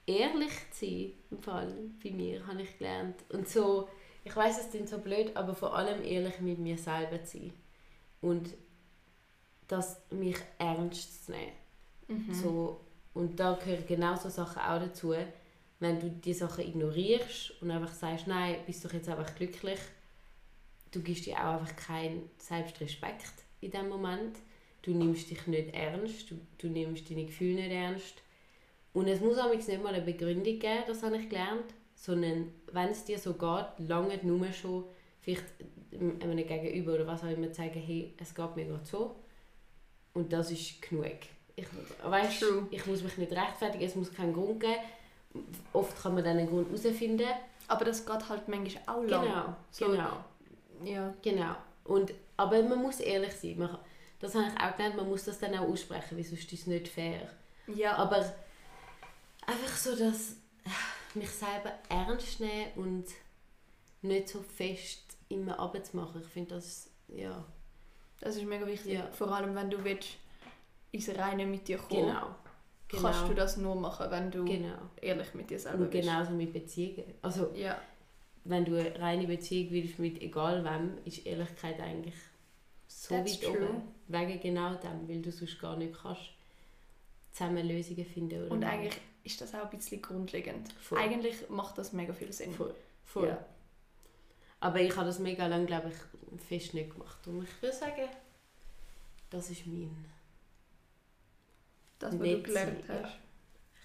ehrlich 0.05 0.51
zu 0.71 0.85
sein. 0.85 1.13
Im 1.31 1.41
Fall 1.41 1.73
bei 2.03 2.11
mir 2.11 2.45
habe 2.45 2.63
ich 2.63 2.77
gelernt. 2.77 3.15
Und 3.29 3.47
so, 3.47 3.87
ich 4.25 4.35
weiß 4.35 4.59
es 4.59 4.69
klingt 4.69 4.89
so 4.89 4.97
blöd, 4.97 5.35
aber 5.37 5.55
vor 5.55 5.73
allem 5.75 6.03
ehrlich 6.03 6.39
mit 6.41 6.59
mir 6.59 6.77
selber 6.77 7.23
zu 7.23 7.37
sein. 7.37 7.53
Und 8.19 8.49
das 9.69 10.01
mich 10.09 10.37
ernst 10.57 11.25
zu 11.25 11.31
nehmen. 11.31 11.53
Mhm. 12.09 12.33
So, 12.33 12.81
und 13.13 13.39
da 13.39 13.53
gehören 13.53 13.87
genau 13.87 14.15
so 14.17 14.27
Sachen 14.27 14.61
auch 14.61 14.79
dazu. 14.79 15.15
Wenn 15.81 15.99
du 15.99 16.09
die 16.09 16.33
Sachen 16.33 16.65
ignorierst 16.65 17.61
und 17.61 17.69
einfach 17.69 17.93
sagst, 17.93 18.27
nein, 18.27 18.55
bist 18.65 18.85
doch 18.85 18.93
jetzt 18.93 19.09
einfach 19.09 19.35
glücklich, 19.35 19.79
du 20.91 21.01
gibst 21.01 21.25
dir 21.25 21.37
auch 21.37 21.59
einfach 21.59 21.75
keinen 21.75 22.29
Selbstrespekt 22.37 23.33
in 23.59 23.71
dem 23.71 23.89
Moment. 23.89 24.37
Du 24.83 24.91
nimmst 24.91 25.29
dich 25.29 25.45
nicht 25.47 25.73
ernst, 25.73 26.31
du, 26.31 26.39
du 26.57 26.67
nimmst 26.67 27.09
deine 27.09 27.25
Gefühle 27.25 27.55
nicht 27.55 27.71
ernst. 27.71 28.15
Und 28.93 29.07
es 29.07 29.19
muss 29.19 29.37
auch 29.37 29.53
nicht 29.53 29.67
mal 29.83 29.93
eine 29.93 30.05
Begründung 30.05 30.59
geben, 30.59 30.83
das 30.87 31.03
habe 31.03 31.17
ich 31.17 31.29
gelernt, 31.29 31.73
sondern 31.95 32.51
wenn 32.71 32.89
es 32.89 33.03
dir 33.03 33.19
so 33.19 33.33
geht, 33.33 33.87
lange 33.89 34.17
nur 34.23 34.51
schon 34.53 34.85
vielleicht 35.21 35.45
einem 35.99 36.37
Gegenüber 36.37 36.95
oder 36.95 37.07
was 37.07 37.23
auch 37.23 37.29
immer 37.29 37.53
sagen, 37.53 37.79
hey, 37.79 38.13
es 38.17 38.33
geht 38.33 38.55
mir 38.55 38.65
gerade 38.65 38.85
so. 38.85 39.15
Und 40.13 40.31
das 40.33 40.51
ist 40.51 40.81
genug. 40.81 41.05
Ich, 41.55 41.67
weißt, 42.03 42.39
True. 42.39 42.67
ich 42.71 42.85
muss 42.85 43.03
mich 43.03 43.17
nicht 43.17 43.31
rechtfertigen, 43.31 43.83
es 43.83 43.95
muss 43.95 44.13
keinen 44.13 44.33
Grund 44.33 44.59
geben. 44.59 44.75
Oft 45.73 46.01
kann 46.01 46.15
man 46.15 46.23
dann 46.23 46.37
einen 46.37 46.47
Grund 46.49 46.67
herausfinden. 46.67 47.27
Aber 47.67 47.85
das 47.85 48.05
geht 48.05 48.29
halt 48.29 48.47
manchmal 48.47 48.83
auch 48.87 49.03
lang. 49.03 49.23
Genau, 49.25 49.55
So- 49.71 49.87
genau, 49.87 50.17
Ja. 50.83 51.13
genau. 51.21 51.55
Und, 51.85 52.13
aber 52.37 52.61
man 52.63 52.81
muss 52.81 52.99
ehrlich 52.99 53.33
sein. 53.33 53.57
Man, 53.57 53.77
das 54.19 54.35
habe 54.35 54.45
ich 54.47 54.61
auch 54.61 54.75
gelernt, 54.75 54.97
man 54.97 55.07
muss 55.09 55.23
das 55.25 55.39
dann 55.39 55.55
auch 55.55 55.67
aussprechen, 55.69 56.17
weil 56.17 56.23
sonst 56.23 56.51
ist 56.51 56.61
es 56.61 56.67
nicht 56.67 56.87
fair. 56.89 57.29
Ja, 57.67 57.95
Aber 57.95 58.17
einfach 59.47 59.75
so, 59.77 59.95
dass 59.95 60.35
mich 61.13 61.29
selber 61.29 61.71
ernst 61.89 62.39
nehmen 62.39 62.71
und 62.75 63.05
nicht 64.01 64.29
so 64.29 64.41
fest 64.41 65.01
immer 65.29 65.57
abzumachen. 65.59 66.21
Ich 66.21 66.27
finde 66.27 66.55
das, 66.55 66.89
ja, 67.07 67.43
das 68.19 68.35
ist 68.35 68.45
mega 68.45 68.65
wichtig. 68.67 68.93
Ja. 68.93 69.07
Vor 69.11 69.31
allem, 69.31 69.55
wenn 69.55 69.69
du 69.69 69.83
willst, 69.83 70.09
ins 70.91 71.09
Reine 71.17 71.45
mit 71.45 71.67
dir 71.67 71.77
kommen 71.77 72.07
genau. 72.07 72.35
Genau. 72.91 73.03
kannst 73.03 73.29
du 73.29 73.33
das 73.33 73.57
nur 73.57 73.75
machen, 73.75 74.09
wenn 74.09 74.29
du 74.31 74.45
Genau. 74.45 74.75
ehrlich 75.01 75.33
mit 75.33 75.49
dir 75.49 75.59
selber 75.59 75.79
Und 75.85 75.91
bist. 75.91 76.03
genauso 76.07 76.31
mit 76.31 76.53
Beziehungen. 76.53 77.03
Also, 77.21 77.51
Ja, 77.55 77.79
wenn 78.43 78.65
du 78.65 78.77
eine 78.79 78.99
reine 78.99 79.27
Beziehung 79.27 79.71
willst 79.71 79.99
mit 79.99 80.21
egal 80.21 80.63
wem, 80.63 80.97
ist 81.05 81.25
Ehrlichkeit 81.25 81.79
eigentlich 81.79 82.15
so 82.87 83.15
That's 83.15 83.41
weit 83.41 83.53
true. 83.53 83.69
oben. 83.69 83.81
Wegen 84.07 84.39
genau 84.41 84.75
dem, 84.75 85.07
weil 85.07 85.21
du 85.21 85.31
sonst 85.31 85.59
gar 85.59 85.75
nicht 85.77 85.93
kannst 86.01 86.21
zusammen 87.31 87.67
Lösungen 87.67 88.05
finden. 88.05 88.43
Oder 88.43 88.51
und 88.51 88.59
nicht. 88.59 88.69
eigentlich 88.69 88.97
ist 89.23 89.39
das 89.39 89.53
auch 89.55 89.69
ein 89.71 89.77
bisschen 89.77 90.01
grundlegend. 90.01 90.71
Voll. 90.81 90.97
Eigentlich 90.99 91.49
macht 91.49 91.77
das 91.77 91.93
mega 91.93 92.13
viel 92.13 92.33
Sinn. 92.33 92.51
Voll. 92.53 92.73
Voll. 93.05 93.27
Ja. 93.29 93.45
Aber 94.59 94.79
ich 94.81 94.95
habe 94.95 95.05
das 95.07 95.19
mega 95.19 95.47
lange, 95.47 95.65
glaube 95.65 95.89
ich, 95.89 96.41
fest 96.47 96.73
nicht 96.73 96.91
gemacht. 96.91 97.25
Und 97.27 97.43
ich 97.43 97.61
würde 97.61 97.75
sagen, 97.75 98.07
das 99.29 99.49
ist 99.49 99.65
mein 99.65 99.95
Das, 102.01 102.13
was 102.13 102.19
du 102.19 102.23
Nett 102.25 102.43
gelernt 102.43 102.85
sein, 102.85 103.03
hast. 103.03 103.13
ein 103.13 103.19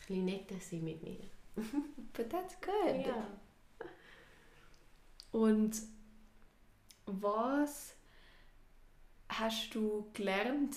bisschen 0.06 0.24
netter 0.24 0.60
sein 0.60 0.84
mit 0.84 1.02
mir. 1.02 1.18
But 2.12 2.30
that's 2.30 2.56
good. 2.60 3.06
Ja. 3.06 3.26
Und 5.32 5.76
was 7.06 7.94
hast 9.28 9.74
du 9.74 10.06
gelernt, 10.12 10.76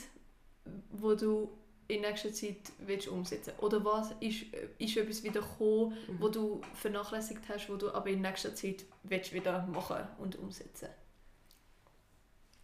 wo 0.91 1.15
du 1.15 1.49
in 1.88 2.02
nächster 2.02 2.32
Zeit 2.32 2.71
willst 2.80 3.08
umsetzen 3.08 3.54
Oder 3.60 3.84
was 3.84 4.12
ist, 4.19 4.43
ist 4.78 4.95
etwas 4.97 5.23
wieder 5.23 5.41
gekommen, 5.41 5.97
Mhm. 6.08 6.21
wo 6.21 6.30
du 6.30 6.62
vernachlässigt 6.75 7.47
hast, 7.49 7.69
wo 7.69 7.78
du 7.78 7.91
aber 7.91 8.10
in 8.10 8.21
nächster 8.21 8.54
Zeit 8.54 8.86
willst 9.04 9.34
wieder 9.34 9.65
machen 9.65 10.06
und 10.19 10.36
umsetzen 10.38 10.89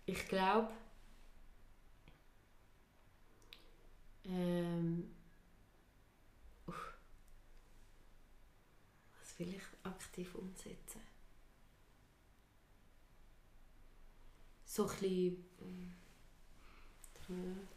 Ich 0.06 0.28
glaube, 0.28 0.70
ähm, 4.28 5.10
was 6.66 6.76
will 9.40 9.50
ich 9.56 9.62
aktiv 9.84 10.34
umsetzen? 10.36 11.02
So 14.66 14.84
ein 14.88 14.98
bisschen, 15.00 15.96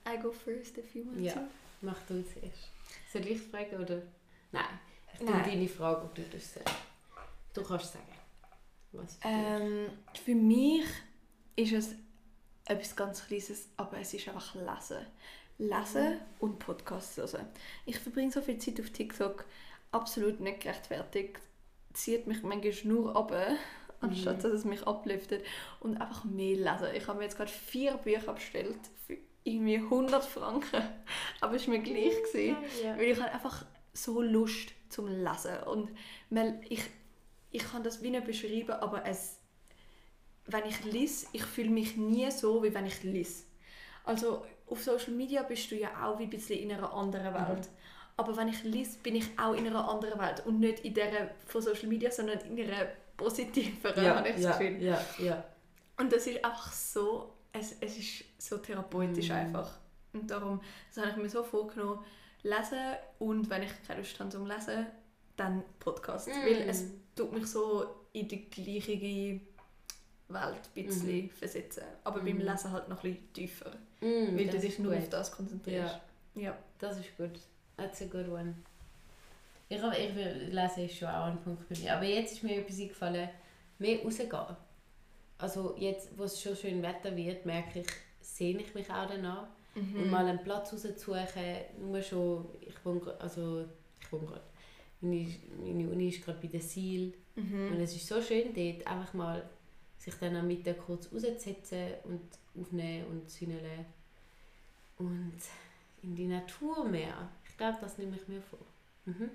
I 0.07 0.17
go 0.21 0.33
first 0.33 0.77
if 0.79 0.95
you 0.95 1.05
want 1.07 1.21
Ja. 1.21 1.35
to. 1.35 1.41
mach 1.83 2.01
du 2.09 2.23
zuerst. 2.25 2.71
Soll 3.13 3.27
ich 3.27 3.41
fragen 3.41 3.77
oder? 3.83 4.03
Nein, 4.53 4.79
ich. 5.15 5.21
Nein. 5.21 5.45
deine 5.45 5.69
Frage, 5.69 6.03
ob 6.03 6.15
du 6.15 6.23
das 6.23 6.55
sagst. 6.55 6.75
Du 7.55 7.63
kannst 7.63 7.93
sagen. 7.93 8.05
Was. 8.93 9.19
Ähm, 9.23 9.91
für 10.25 10.35
mich 10.35 10.87
ist 11.57 11.73
es 11.73 11.95
etwas 12.65 12.97
ganz 12.97 13.25
Kleines, 13.27 13.69
aber 13.77 13.99
es 14.01 14.13
ist 14.15 14.27
einfach 14.29 14.55
Lesen. 14.55 15.07
Lesen 15.59 16.21
und 16.39 16.59
Podcasts 16.61 17.17
hören. 17.17 17.47
Ich 17.85 17.99
verbringe 17.99 18.31
so 18.31 18.41
viel 18.41 18.59
Zeit 18.59 18.81
auf 18.81 18.91
TikTok, 18.91 19.45
absolut 19.91 20.41
nicht 20.41 20.61
gerechtfertigt. 20.61 21.39
Zieht 21.93 22.27
mich 22.27 22.43
manchmal 22.43 22.75
nur 22.85 23.17
ab, 23.17 23.33
anstatt 24.01 24.39
Mhm. 24.39 24.43
dass 24.43 24.53
es 24.53 24.65
mich 24.65 24.87
ablüftet. 24.87 25.45
Und 25.81 26.01
einfach 26.01 26.25
mehr 26.25 26.57
lesen. 26.57 26.95
Ich 26.95 27.07
habe 27.09 27.19
mir 27.19 27.25
jetzt 27.25 27.37
gerade 27.37 27.51
vier 27.51 27.95
Bücher 27.95 28.33
bestellt 28.33 28.79
für 29.07 29.17
irgendwie 29.43 29.79
100 29.79 30.25
Franken. 30.25 30.83
Aber 31.41 31.55
es 31.57 31.67
war 31.67 31.75
mir 31.75 31.83
gleich. 31.83 32.17
Gewesen. 32.23 32.57
Ja. 32.85 32.97
Weil 32.97 33.05
ich 33.11 33.21
habe 33.21 33.33
einfach 33.33 33.65
so 33.93 34.23
Lust 34.23 34.71
zum 34.91 35.09
Lesen. 35.09 35.59
Und 35.67 35.91
weil 36.31 36.61
ich, 36.69 36.83
ich 37.51 37.65
kann 37.65 37.83
das 37.83 38.01
wie 38.03 38.11
nicht 38.11 38.27
beschreiben, 38.27 38.73
aber 38.73 39.05
es, 39.07 39.39
wenn 40.47 40.65
ich 40.67 40.85
lese, 40.85 41.27
ich 41.33 41.43
fühle 41.45 41.71
mich 41.71 41.97
nie 41.97 42.31
so, 42.31 42.63
wie 42.63 42.73
wenn 42.75 42.87
ich 42.87 43.03
lese. 43.03 43.45
Also 44.05 44.47
auf 44.71 44.83
Social 44.83 45.13
Media 45.13 45.43
bist 45.43 45.71
du 45.71 45.77
ja 45.77 45.89
auch 46.05 46.19
wie 46.19 46.25
ein 46.25 46.31
bisschen 46.31 46.59
in 46.61 46.73
einer 46.73 46.93
anderen 46.93 47.33
Welt. 47.35 47.69
Aber 48.17 48.37
wenn 48.37 48.49
ich 48.49 48.63
lese, 48.65 48.99
bin 48.99 49.15
ich 49.17 49.27
auch 49.39 49.55
in 49.55 49.67
einer 49.67 49.89
anderen 49.89 50.19
Welt. 50.19 50.45
Und 50.47 50.59
nicht 50.61 50.81
in 50.81 50.95
der 50.95 51.31
von 51.47 51.63
Social 51.63 51.89
Media, 51.89 52.11
sondern 52.11 52.39
in 52.41 52.61
einer 52.61 52.87
positiveren, 53.17 54.05
ja, 54.05 54.17
habe 54.17 54.29
ich 54.29 54.35
das 54.37 54.45
ja, 54.45 54.59
Gefühl. 54.59 54.83
ja, 54.83 55.01
ja. 55.19 55.45
Und 55.99 56.13
das 56.13 56.27
ist 56.27 56.45
einfach 56.45 56.73
so, 56.73 57.33
es, 57.53 57.77
es 57.81 57.97
ist 57.99 58.25
so 58.39 58.59
therapeutisch 58.59 59.29
Mhm. 59.29 59.35
einfach. 59.35 59.79
Und 60.13 60.31
darum, 60.31 60.61
das 60.95 61.05
habe 61.05 61.11
ich 61.17 61.23
mir 61.23 61.29
so 61.29 61.43
vorgenommen, 61.43 62.05
lesen 62.43 62.79
und 63.19 63.49
wenn 63.51 63.63
ich 63.63 63.71
keine 63.87 64.01
Lust 64.01 64.19
habe 64.19 64.31
zum 64.31 64.47
Lesen, 64.47 64.87
dann 65.37 65.63
Podcast. 65.79 66.29
Mm. 66.29 66.33
Weil 66.45 66.69
es 66.69 66.85
tut 67.15 67.33
mich 67.33 67.47
so 67.47 67.87
in 68.13 68.27
die 68.27 68.49
gleiche 68.49 69.41
Welt 70.29 70.61
ein 70.77 70.87
bisschen 70.87 71.31
versetzen. 71.31 71.85
Aber 72.05 72.21
beim 72.21 72.37
Mhm. 72.37 72.43
Lesen 72.43 72.73
halt 72.73 72.89
noch 72.89 73.03
ein 73.05 73.13
bisschen 73.13 73.33
tiefer. 73.33 73.71
Mm, 74.01 74.37
weil 74.37 74.47
du 74.49 74.59
dich 74.59 74.79
nur 74.79 74.93
gut. 74.93 75.03
auf 75.03 75.09
das 75.09 75.33
konzentrierst. 75.33 75.99
Ja. 76.35 76.57
Das 76.79 76.99
ist 76.99 77.17
gut. 77.17 77.33
That's 77.77 78.03
a 78.03 78.07
good 78.07 78.29
one. 78.29 78.55
Ich, 79.69 79.77
ich 79.79 80.15
will 80.17 80.49
lesen 80.51 80.85
ist 80.85 80.97
schon 80.97 81.09
auch 81.09 81.27
ein 81.27 81.39
Punkt 81.43 81.69
bei 81.69 81.77
mir. 81.79 81.95
Aber 81.95 82.05
jetzt 82.05 82.33
ist 82.35 82.43
mir 82.43 82.57
etwas 82.59 82.81
eingefallen, 82.81 83.29
mehr 83.79 84.03
rausgehen. 84.03 84.57
Also 85.39 85.75
jetzt, 85.79 86.17
wo 86.17 86.25
es 86.25 86.41
schon 86.41 86.57
schön 86.57 86.83
Wetter 86.83 87.15
wird, 87.17 87.45
merke 87.47 87.81
ich, 87.81 87.87
sehne 88.21 88.63
ich 88.63 88.75
mich 88.75 88.89
auch 88.91 89.07
danach. 89.09 89.47
Mhm. 89.75 90.03
Und 90.03 90.11
mal 90.11 90.27
einen 90.27 90.43
Platz 90.43 90.73
rauszusuchen, 90.73 91.43
nur 91.91 92.03
schon, 92.03 92.47
ich 92.61 92.85
wohne 92.85 93.01
gerade, 93.01 93.21
also 93.21 93.65
ich 94.01 94.13
wohne 94.13 94.27
gerade, 94.27 94.41
meine, 95.01 95.29
meine 95.63 95.89
Uni 95.91 96.09
ist 96.09 96.25
gerade 96.25 96.39
bei 96.41 96.49
der 96.49 96.61
SIL 96.61 97.13
Mhm. 97.37 97.69
und 97.73 97.81
es 97.81 97.95
ist 97.95 98.09
so 98.09 98.21
schön 98.21 98.53
dort, 98.53 98.85
einfach 98.85 99.15
mal 99.15 99.49
sich 99.97 100.13
dann 100.15 100.35
am 100.35 100.49
Mittag 100.49 100.79
kurz 100.85 101.07
rauszusetzen 101.07 101.87
und 102.03 102.21
aufnehmen 102.61 103.07
und 103.07 103.31
sünneln 103.31 103.85
und 104.99 105.39
in 106.03 106.15
die 106.17 106.27
Natur 106.27 106.85
mehr. 106.85 107.29
Ich 107.49 107.57
glaube, 107.57 107.79
das 107.81 107.99
nehme 107.99 108.17
ich 108.17 108.27
mir 108.29 108.41
vor. 108.43 108.59
Mhm. 109.05 109.31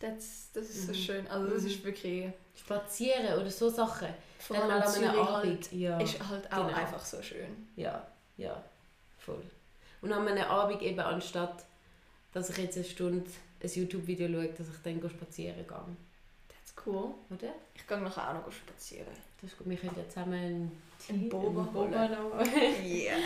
Das, 0.00 0.48
das 0.52 0.68
ist 0.70 0.86
so 0.86 0.92
Mhm. 0.92 0.96
schön. 0.96 1.26
Also 1.28 1.48
das 1.54 1.62
Mhm. 1.62 1.68
ist 1.68 1.84
wirklich... 1.84 2.32
Spazieren 2.56 3.38
oder 3.40 3.50
so 3.50 3.68
Sachen. 3.68 4.08
Vor 4.38 4.56
allem 4.56 4.70
an 4.70 4.82
einem 4.82 4.92
Zürich 4.92 5.08
Abend. 5.10 5.30
halt, 5.30 5.72
ja. 5.72 6.00
ist 6.00 6.28
halt 6.28 6.52
auch 6.52 6.66
genau. 6.66 6.78
einfach 6.78 7.04
so 7.04 7.20
schön. 7.22 7.68
ja, 7.76 8.06
ja, 8.36 8.62
voll. 9.18 9.42
Und 10.00 10.12
an 10.12 10.26
einem 10.28 10.44
Abend 10.44 10.80
eben 10.82 11.00
anstatt, 11.00 11.64
dass 12.32 12.50
ich 12.50 12.58
jetzt 12.58 12.76
eine 12.76 12.84
Stunde 12.84 13.28
ein 13.60 13.70
YouTube-Video 13.70 14.28
schaue, 14.28 14.48
dass 14.52 14.68
ich 14.68 14.82
dann 14.84 15.10
spazieren 15.10 15.66
gehe. 15.66 15.96
Cool. 16.86 17.14
Oder? 17.30 17.54
Ich 17.74 17.86
gehe 17.86 17.98
nachher 17.98 18.30
auch 18.30 18.34
noch 18.46 18.52
spazieren. 18.52 19.06
Das 19.40 19.50
ist 19.52 19.58
gut. 19.58 19.68
Wir 19.68 19.76
können 19.76 19.94
ja 19.96 20.08
zusammen 20.08 20.32
einen, 20.34 20.82
Einen 21.08 21.28
Boba 21.28 21.68
holen. 21.72 21.92
Yeah. 22.84 23.16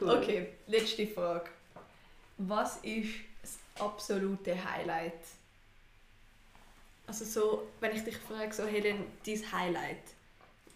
Cool. 0.00 0.10
Okay, 0.10 0.52
letzte 0.66 1.06
Frage. 1.08 1.50
Was 2.38 2.76
ist 2.78 3.14
das 3.42 3.58
absolute 3.80 4.54
Highlight? 4.70 5.12
Also 7.06 7.24
so, 7.24 7.66
wenn 7.80 7.96
ich 7.96 8.04
dich 8.04 8.16
frage, 8.16 8.52
so 8.52 8.64
Helen, 8.64 9.04
dein 9.26 9.52
Highlight. 9.52 10.02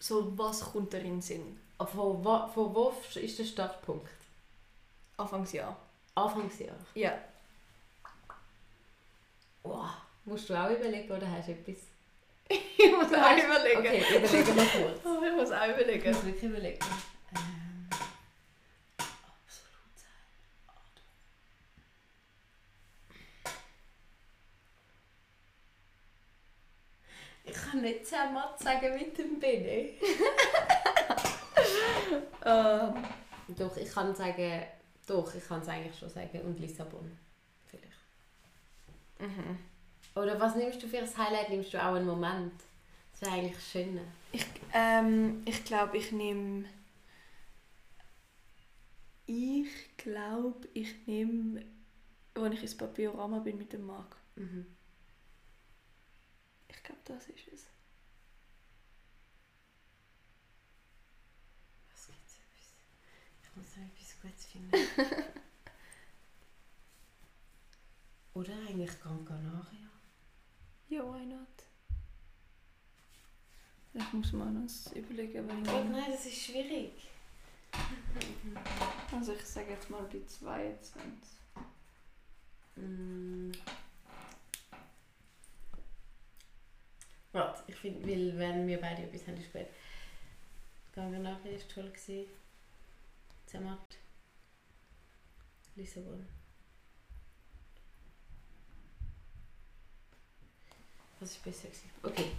So, 0.00 0.36
was 0.36 0.60
kommt 0.72 0.92
dir 0.92 0.98
in 0.98 1.04
den 1.04 1.22
Sinn? 1.22 1.60
Aber 1.78 1.88
Von, 1.90 2.24
wo- 2.24 2.48
von 2.48 2.74
wo 2.74 2.94
ist 3.14 3.38
der 3.38 3.44
Startpunkt? 3.44 4.08
Anfangsjahr. 5.16 5.76
Anfangsjahr. 6.16 6.74
Ja. 6.94 7.16
Wow. 9.62 9.90
Musst 10.24 10.48
du 10.48 10.54
auch 10.54 10.70
überlegen 10.70 11.10
oder 11.10 11.30
hast 11.30 11.48
du 11.48 11.52
etwas? 11.52 11.76
Ich 12.78 12.90
muss 12.92 13.12
auch 13.12 13.20
Hast- 13.20 13.44
überlegen. 13.44 13.78
Okay, 13.78 14.04
überlegen 14.16 14.56
wir 14.56 14.64
kurz. 14.66 15.00
Oh, 15.04 15.22
ich 15.24 15.32
muss 15.32 15.52
auch 15.52 15.64
Ich 15.66 15.70
überlegen. 15.74 16.12
muss 16.12 16.24
wirklich 16.24 16.42
überlegen. 16.44 16.78
Ähm, 17.34 17.88
absolut 18.98 19.96
sein. 19.96 20.10
Ich 27.44 27.52
kann 27.54 27.80
nicht 27.80 28.06
Zermatt 28.06 28.58
sagen 28.58 28.94
mit 28.94 29.18
dem 29.18 29.38
Bene. 29.40 29.90
Ähm, 32.44 33.04
Doch, 33.56 33.76
ich 33.76 33.90
kann 33.92 34.14
sagen, 34.14 34.62
doch, 35.06 35.34
ich 35.34 35.46
kann 35.46 35.60
es 35.60 35.68
eigentlich 35.68 35.98
schon 35.98 36.08
sagen. 36.10 36.40
Und 36.42 36.58
Lissabon. 36.60 37.16
Vielleicht. 37.68 37.92
mhm. 39.18 39.58
Oder 40.14 40.38
was 40.38 40.56
nimmst 40.56 40.82
du 40.82 40.88
für 40.88 40.98
ein 40.98 41.16
Highlight? 41.18 41.50
Nimmst 41.50 41.72
du 41.72 41.82
auch 41.82 41.94
einen 41.94 42.06
Moment? 42.06 42.52
Das 43.12 43.22
wäre 43.22 43.32
eigentlich 43.32 43.62
schöner. 43.62 44.02
Ich, 44.32 44.46
ähm, 44.74 45.42
ich 45.46 45.64
glaube, 45.64 45.96
ich 45.96 46.12
nehme. 46.12 46.64
Ich 49.26 49.96
glaube, 49.96 50.68
ich 50.74 51.06
nehme, 51.06 51.64
als 52.34 52.54
ich 52.54 52.62
ins 52.62 52.76
Papierama 52.76 53.38
bin 53.38 53.56
mit 53.56 53.72
dem 53.72 53.86
Marc. 53.86 54.16
Mhm. 54.36 54.66
Ich 56.68 56.82
glaube, 56.82 57.00
das 57.04 57.28
ist 57.28 57.48
es. 57.52 57.66
Was 61.90 62.06
gibt's 62.08 62.36
etwas? 62.36 62.74
Ich 63.42 63.56
muss 63.56 63.76
noch 63.76 63.84
etwas 63.84 64.20
Gutes 64.20 64.46
finden. 64.46 64.72
Oder 68.34 68.54
eigentlich 68.68 69.00
Gran 69.00 69.24
Canaria. 69.24 69.81
Ja, 70.92 71.02
why 71.04 71.24
not? 71.24 71.48
Ich 73.94 74.12
muss 74.12 74.32
mal 74.32 74.50
noch 74.52 74.68
überlegen, 74.94 75.48
wenn 75.48 75.62
ich. 75.64 75.70
Oh 75.70 75.84
nein, 75.84 76.10
das 76.10 76.26
ist 76.26 76.42
schwierig. 76.44 76.92
Also, 79.10 79.32
ich 79.32 79.44
sage 79.44 79.70
jetzt 79.70 79.88
mal 79.88 80.06
die 80.10 80.26
22. 80.26 81.30
Mm. 82.76 83.52
Warte, 87.32 87.62
ich 87.66 87.76
finde, 87.76 88.06
weil 88.06 88.38
wenn 88.38 88.66
wir 88.66 88.80
beide 88.80 89.02
etwas 89.02 89.26
haben, 89.26 89.38
ist 89.38 89.52
gut. 89.52 89.66
Gran 90.94 91.12
Canaria 91.12 91.52
war 91.52 91.68
toll. 91.68 91.90
gewesen. 91.90 92.26
Zermatt. 93.46 93.96
Lissabon. 95.74 96.26
Was 101.22 101.30
ist 101.30 101.44
besser 101.44 101.68
gewesen? 101.68 101.88
Okay. 102.02 102.32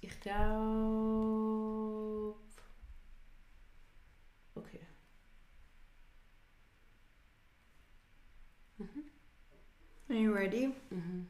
Ich 0.00 0.20
glaube... 0.20 0.34
Okay. 4.56 4.80
Are 10.08 10.16
you 10.16 10.32
ready? 10.34 10.72
Mhm. 10.90 11.28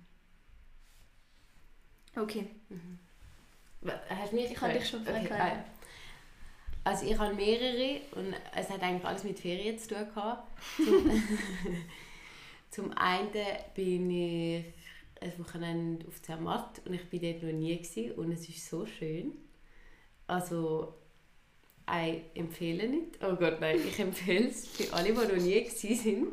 Okay. 2.16 2.47
Mhm. 2.71 2.99
Wa- 3.83 4.01
Hast 4.09 4.33
du 4.33 4.37
mich 4.37 4.51
Ich 4.51 4.59
habe 4.61 4.73
dich 4.73 4.88
schon 4.88 5.05
gefragt. 5.05 5.27
Okay, 5.27 5.35
ah, 5.38 5.64
Also 6.85 7.05
ich 7.05 7.19
habe 7.19 7.35
mehrere 7.35 8.01
und 8.12 8.35
es 8.57 8.71
hat 8.71 8.81
eigentlich 8.83 9.05
alles 9.05 9.25
mit 9.25 9.38
Ferien 9.38 9.79
zu 9.79 9.88
tun 9.88 10.07
gehabt. 10.14 10.49
Zum, 10.77 11.23
zum 12.71 12.93
einen 12.97 13.31
bin 13.75 14.11
ich 14.11 14.64
ein 15.21 15.39
Wochenende 15.39 16.07
auf 16.09 16.23
Zermatt 16.23 16.81
und 16.85 16.95
ich 16.95 17.09
bin 17.09 17.21
dort 17.21 17.43
noch 17.43 17.53
nie 17.53 17.77
gewesen 17.77 18.13
und 18.13 18.33
es 18.33 18.49
ist 18.49 18.69
so 18.69 18.87
schön. 18.87 19.33
Also 20.27 20.95
ich 21.87 22.23
empfehle 22.35 22.89
nicht. 22.89 23.19
Oh 23.23 23.35
Gott, 23.35 23.61
nein, 23.61 23.81
ich 23.87 23.99
empfehle 23.99 24.49
es 24.49 24.67
für 24.69 24.93
alle, 24.93 25.09
die 25.09 25.13
noch 25.13 25.37
nie 25.37 25.65
gewesen 25.65 25.95
sind. 25.97 26.29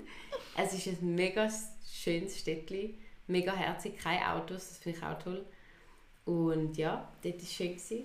Es 0.55 0.73
ist 0.73 1.01
ein 1.01 1.15
mega 1.15 1.49
schönes 1.91 2.39
Städtchen, 2.39 2.95
mega 3.27 3.53
herzig, 3.53 3.97
keine 3.97 4.33
Autos, 4.33 4.69
das 4.69 4.77
finde 4.77 4.99
ich 4.99 5.03
auch 5.03 5.19
toll. 5.19 5.45
Und 6.25 6.77
ja, 6.77 7.11
dort 7.23 7.35
war 7.35 7.41
es 7.41 7.53
schön. 7.53 7.69
Gewesen. 7.69 8.03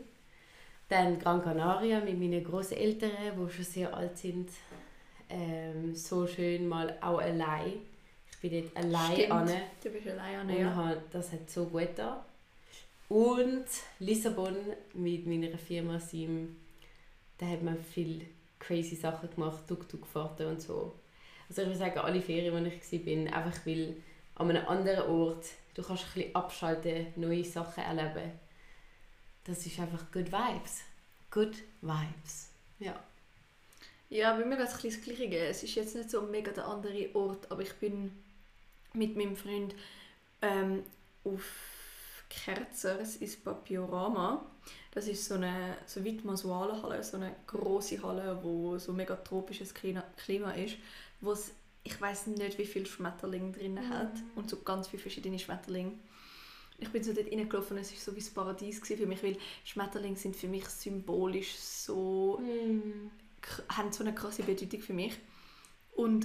Dann 0.88 1.18
Gran 1.18 1.42
Canaria 1.42 2.01
mit 2.01 2.18
meinen 2.18 2.45
Großeltern, 2.45 3.11
die 3.35 3.53
schon 3.53 3.64
sehr 3.64 3.95
alt 3.95 4.18
sind. 4.18 4.51
Ähm, 5.29 5.95
so 5.95 6.27
schön 6.27 6.68
mal 6.68 6.99
auch 7.01 7.18
allein. 7.18 7.81
Ich 8.42 8.50
bin 8.50 8.62
dort 8.64 8.76
allein 8.76 9.12
Stimmt. 9.12 9.31
an. 9.33 9.50
Du 9.83 9.90
bist 9.90 10.07
alleine, 10.09 10.52
Und 10.52 10.61
ja. 10.61 10.74
habe- 10.74 11.02
das 11.12 11.33
hat 11.33 11.48
so 11.48 11.66
gut 11.66 11.90
da. 11.96 12.24
Und 13.09 13.66
Lissabon 14.00 14.57
mit 14.94 15.26
meiner 15.26 15.57
Firma 15.59 16.00
Sim, 16.00 16.57
da 17.38 17.46
hat 17.46 17.62
man 17.62 17.83
viel 17.85 18.26
crazy 18.59 18.96
Sachen 18.96 19.31
gemacht, 19.31 19.66
Tuk-Tuk-Fahrten 19.68 20.46
und 20.46 20.61
so. 20.62 20.94
Also 21.48 21.62
ich 21.62 21.68
würde 21.68 21.78
sagen, 21.78 21.98
alle 21.98 22.20
Ferien, 22.22 22.64
die 22.64 22.70
ich 22.96 23.07
war, 23.07 23.37
einfach 23.44 23.66
weil 23.66 23.96
an 24.37 24.50
einem 24.50 24.66
anderen 24.66 25.09
Ort, 25.11 25.46
du 25.74 25.83
kannst 25.83 26.05
ein 26.05 26.12
bisschen 26.14 26.35
abschalten, 26.35 27.07
neue 27.16 27.44
Sachen 27.44 27.85
erleben. 27.85 28.33
Das 29.44 29.66
ist 29.66 29.78
einfach 29.78 30.11
good 30.12 30.33
vibes. 30.33 30.81
Good 31.31 31.57
vibes. 31.81 32.48
Ja. 32.78 32.98
Ja, 34.09 34.37
bei 34.37 34.44
mir 34.44 34.57
geht 34.57 34.66
es 34.68 34.74
ein 34.74 34.83
bisschen 34.83 35.05
das 35.11 35.16
Gleiche. 35.18 35.37
Es 35.46 35.62
ist 35.62 35.74
jetzt 35.74 35.94
nicht 35.96 36.11
so 36.11 36.22
mega 36.22 36.50
der 36.52 36.66
andere 36.66 37.09
Ort, 37.14 37.50
aber 37.50 37.62
ich 37.62 37.72
bin 37.74 38.12
mit 38.94 39.16
meinem 39.16 39.37
Freund 39.37 39.74
ähm, 40.40 40.83
auf 41.24 41.44
Kerzers 42.28 43.16
ins 43.16 43.37
Papiorama. 43.37 44.44
Das 44.92 45.07
ist 45.09 45.26
so 45.26 45.35
eine 45.35 45.76
so 45.87 46.05
weit 46.05 46.24
Masualenhalle, 46.24 47.02
so 47.02 47.16
eine 47.16 47.35
große 47.46 48.02
Halle, 48.02 48.38
wo 48.42 48.78
so 48.78 48.92
mega 48.92 49.16
tropisches 49.16 49.74
Klima 49.74 50.50
ist, 50.52 50.76
wo 51.20 51.33
es 51.33 51.52
ich 51.85 52.00
weiß 52.00 52.28
nicht, 52.28 52.59
wie 52.59 52.64
viel 52.64 52.87
Schmetterlinge 52.87 53.50
drin 53.50 53.88
hat 53.88 54.12
und 54.37 54.48
so 54.48 54.59
ganz 54.62 54.87
viele 54.87 55.02
verschiedene 55.02 55.38
Schmetterlinge. 55.38 55.94
Ich 56.78 56.88
bin 56.88 57.02
so 57.02 57.12
dort 57.12 57.26
reingelaufen 57.26 57.76
und 57.76 57.83
es 57.83 57.92
war 57.92 57.98
so 57.98 58.14
wie 58.14 58.20
das 58.20 58.31
Paradies 58.31 58.78
für 58.81 59.07
mich, 59.07 59.22
weil 59.22 59.37
Schmetterlinge 59.64 60.16
sind 60.16 60.37
für 60.37 60.46
mich 60.48 60.64
symbolisch 60.66 61.57
so 61.57 62.40
k- 63.40 63.62
haben 63.76 63.92
so 63.92 64.05
eine 64.05 64.14
krasse 64.14 64.44
Bedeutung 64.44 64.81
für 64.81 64.92
mich. 64.92 65.14
Und 65.96 66.24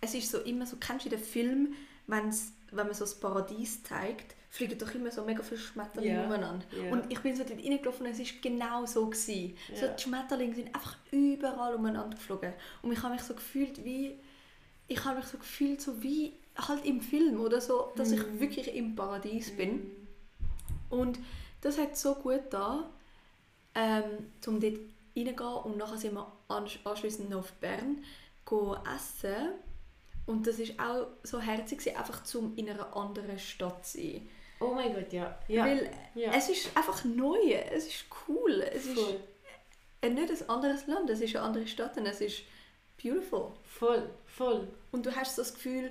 es 0.00 0.14
ist 0.14 0.30
so 0.30 0.38
immer 0.38 0.66
so, 0.66 0.76
kennst 0.78 1.06
du 1.06 1.10
den 1.10 1.18
Film, 1.20 1.74
wenn's, 2.06 2.52
wenn 2.70 2.86
man 2.86 2.94
so 2.94 3.00
das 3.04 3.18
Paradies 3.18 3.82
zeigt, 3.82 4.34
fliegen 4.48 4.78
doch 4.78 4.92
immer 4.94 5.10
so 5.10 5.24
mega 5.24 5.42
viele 5.42 5.60
Schmetterlinge 5.60 6.14
Ja. 6.20 6.26
umeinander. 6.26 6.64
Ja. 6.76 6.90
Und 6.92 7.10
ich 7.12 7.20
bin 7.20 7.36
so 7.36 7.44
dort 7.44 7.58
reingelaufen 7.60 8.06
und 8.06 8.12
es 8.12 8.18
ist 8.18 8.42
genau 8.42 8.84
so 8.86 9.06
gewesen. 9.06 9.56
So 9.74 9.86
die 9.86 10.02
Schmetterlinge 10.02 10.54
sind 10.54 10.74
einfach 10.74 10.96
überall 11.12 11.74
umeinander 11.74 12.16
geflogen. 12.16 12.52
Und 12.82 12.92
ich 12.92 13.02
habe 13.02 13.14
mich 13.14 13.22
so 13.22 13.34
gefühlt 13.34 13.84
wie, 13.84 14.18
ich 14.88 15.04
habe 15.04 15.18
mich 15.18 15.26
so 15.26 15.38
gefühlt 15.38 15.80
so 15.80 16.02
wie 16.02 16.32
halt 16.56 16.84
im 16.84 17.00
Film 17.00 17.40
oder 17.40 17.60
so, 17.60 17.92
dass 17.96 18.10
ich 18.10 18.26
Mhm. 18.26 18.40
wirklich 18.40 18.74
im 18.74 18.96
Paradies 18.96 19.56
bin. 19.56 19.88
Und 20.88 21.18
das 21.60 21.78
hat 21.78 21.96
so 21.96 22.14
gut 22.16 22.42
da, 22.50 22.90
ähm, 23.76 24.30
um 24.46 24.58
dort 24.58 24.74
reingehen 25.16 25.38
und 25.64 25.76
nachher 25.76 25.98
sind 25.98 26.14
wir 26.14 26.26
ansch- 26.48 26.84
anschliessend 26.84 27.30
noch 27.30 27.38
auf 27.40 27.52
Bern 27.52 28.02
essen. 28.96 29.50
Und 30.30 30.46
das 30.46 30.58
ist 30.58 30.78
auch 30.78 31.08
so 31.22 31.40
herzig, 31.40 31.96
einfach 31.96 32.22
zum 32.22 32.56
in 32.56 32.70
einer 32.70 32.96
anderen 32.96 33.38
Stadt 33.38 33.84
zu 33.84 33.98
sein. 33.98 34.28
Oh 34.60 34.74
mein 34.74 34.94
Gott, 34.94 35.12
ja. 35.12 35.38
ja. 35.48 35.64
Weil 35.64 35.90
ja. 36.14 36.30
es 36.32 36.48
ist 36.48 36.76
einfach 36.76 37.04
neu, 37.04 37.36
es 37.72 37.86
ist 37.86 38.04
cool, 38.28 38.60
es 38.72 38.86
ist 38.86 38.98
Voll. 38.98 39.20
äh, 40.02 40.10
nicht 40.10 40.30
ein 40.30 40.48
anderes 40.50 40.86
Land, 40.86 41.10
es 41.10 41.20
ist 41.20 41.34
eine 41.34 41.44
andere 41.46 41.66
Stadt 41.66 41.96
und 41.96 42.06
es 42.06 42.20
ist 42.20 42.42
beautiful. 43.02 43.52
Voll, 43.64 44.08
voll. 44.26 44.68
Und 44.92 45.06
du 45.06 45.16
hast 45.16 45.34
so 45.36 45.42
das 45.42 45.54
Gefühl, 45.54 45.90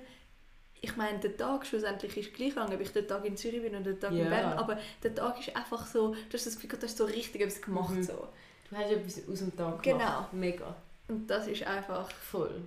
ich 0.81 0.95
meine, 0.95 1.19
der 1.19 1.35
Tag 1.35 1.65
schlussendlich 1.65 2.15
ist 2.15 2.33
gleich 2.33 2.55
lang, 2.55 2.71
ob 2.73 2.79
ich 2.79 2.91
den 2.93 3.07
Tag 3.07 3.25
in 3.25 3.35
Zürich 3.35 3.61
bin 3.61 3.73
oder 3.75 3.81
den 3.91 3.99
Tag 3.99 4.13
Ja. 4.13 4.23
in 4.23 4.29
Bern, 4.29 4.53
aber 4.57 4.79
der 5.03 5.13
Tag 5.15 5.39
ist 5.39 5.53
einfach 5.55 5.85
so, 5.87 6.13
du 6.13 6.33
hast 6.33 6.45
das 6.45 6.55
Gefühl, 6.55 6.79
du 6.79 6.85
hast 6.85 6.95
so 6.97 7.05
richtig 7.05 7.41
etwas 7.41 7.61
gemacht. 7.61 7.93
Mhm. 7.95 8.03
So. 8.03 8.27
Du 8.69 8.77
hast 8.77 8.91
etwas 8.91 9.21
aus 9.29 9.39
dem 9.39 9.55
Tag 9.57 9.81
Genau. 9.83 9.97
gemacht. 9.97 10.33
Mega. 10.33 10.75
Und 11.07 11.27
das 11.27 11.47
ist 11.47 11.63
einfach, 11.63 12.09
Voll. 12.11 12.61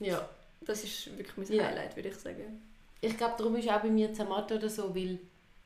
Ja. 0.00 0.26
Das 0.64 0.84
ist 0.84 1.16
wirklich 1.16 1.36
mein 1.36 1.52
Ja. 1.52 1.66
Highlight, 1.66 1.96
würde 1.96 2.08
ich 2.08 2.16
sagen. 2.16 2.62
Ich 3.00 3.16
glaube, 3.16 3.34
darum 3.36 3.56
ist 3.56 3.68
auch 3.68 3.80
bei 3.80 3.90
mir 3.90 4.12
Zermatt 4.14 4.50
oder 4.50 4.68
so, 4.68 4.94
weil 4.94 5.18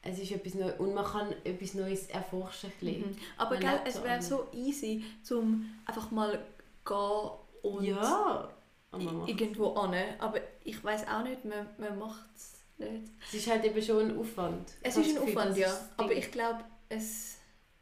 es 0.03 0.19
ist 0.19 0.33
etwas 0.33 0.55
Neues 0.55 0.79
und 0.79 0.95
man 0.95 1.05
kann 1.05 1.33
etwas 1.45 1.75
Neues 1.75 2.07
erforschen. 2.09 2.73
Mhm. 2.81 3.17
Aber 3.37 3.57
gell, 3.57 3.81
es 3.85 4.03
wäre 4.03 4.23
so 4.23 4.47
easy, 4.53 5.05
zum 5.23 5.71
einfach 5.87 6.11
mal 6.11 6.39
gehen 6.85 7.31
und 7.63 7.85
Ja. 7.85 8.51
Aber 8.91 9.29
irgendwo 9.29 9.75
an. 9.75 9.95
Aber 10.19 10.41
ich 10.65 10.83
weiß 10.83 11.07
auch 11.09 11.23
nicht, 11.23 11.45
man, 11.45 11.69
man 11.77 11.99
macht 11.99 12.29
es 12.35 12.55
nicht. 12.79 13.13
Es 13.29 13.35
ist 13.35 13.51
halt 13.51 13.65
eben 13.65 13.83
schon 13.83 14.11
ein 14.11 14.19
Aufwand. 14.19 14.73
Es 14.83 14.97
ist 14.97 15.09
ein 15.09 15.15
Gefühl, 15.17 15.37
Aufwand, 15.39 15.57
ja. 15.59 15.79
Aber 15.99 16.13
ich 16.13 16.31
glaube, 16.33 16.65
es 16.89 17.37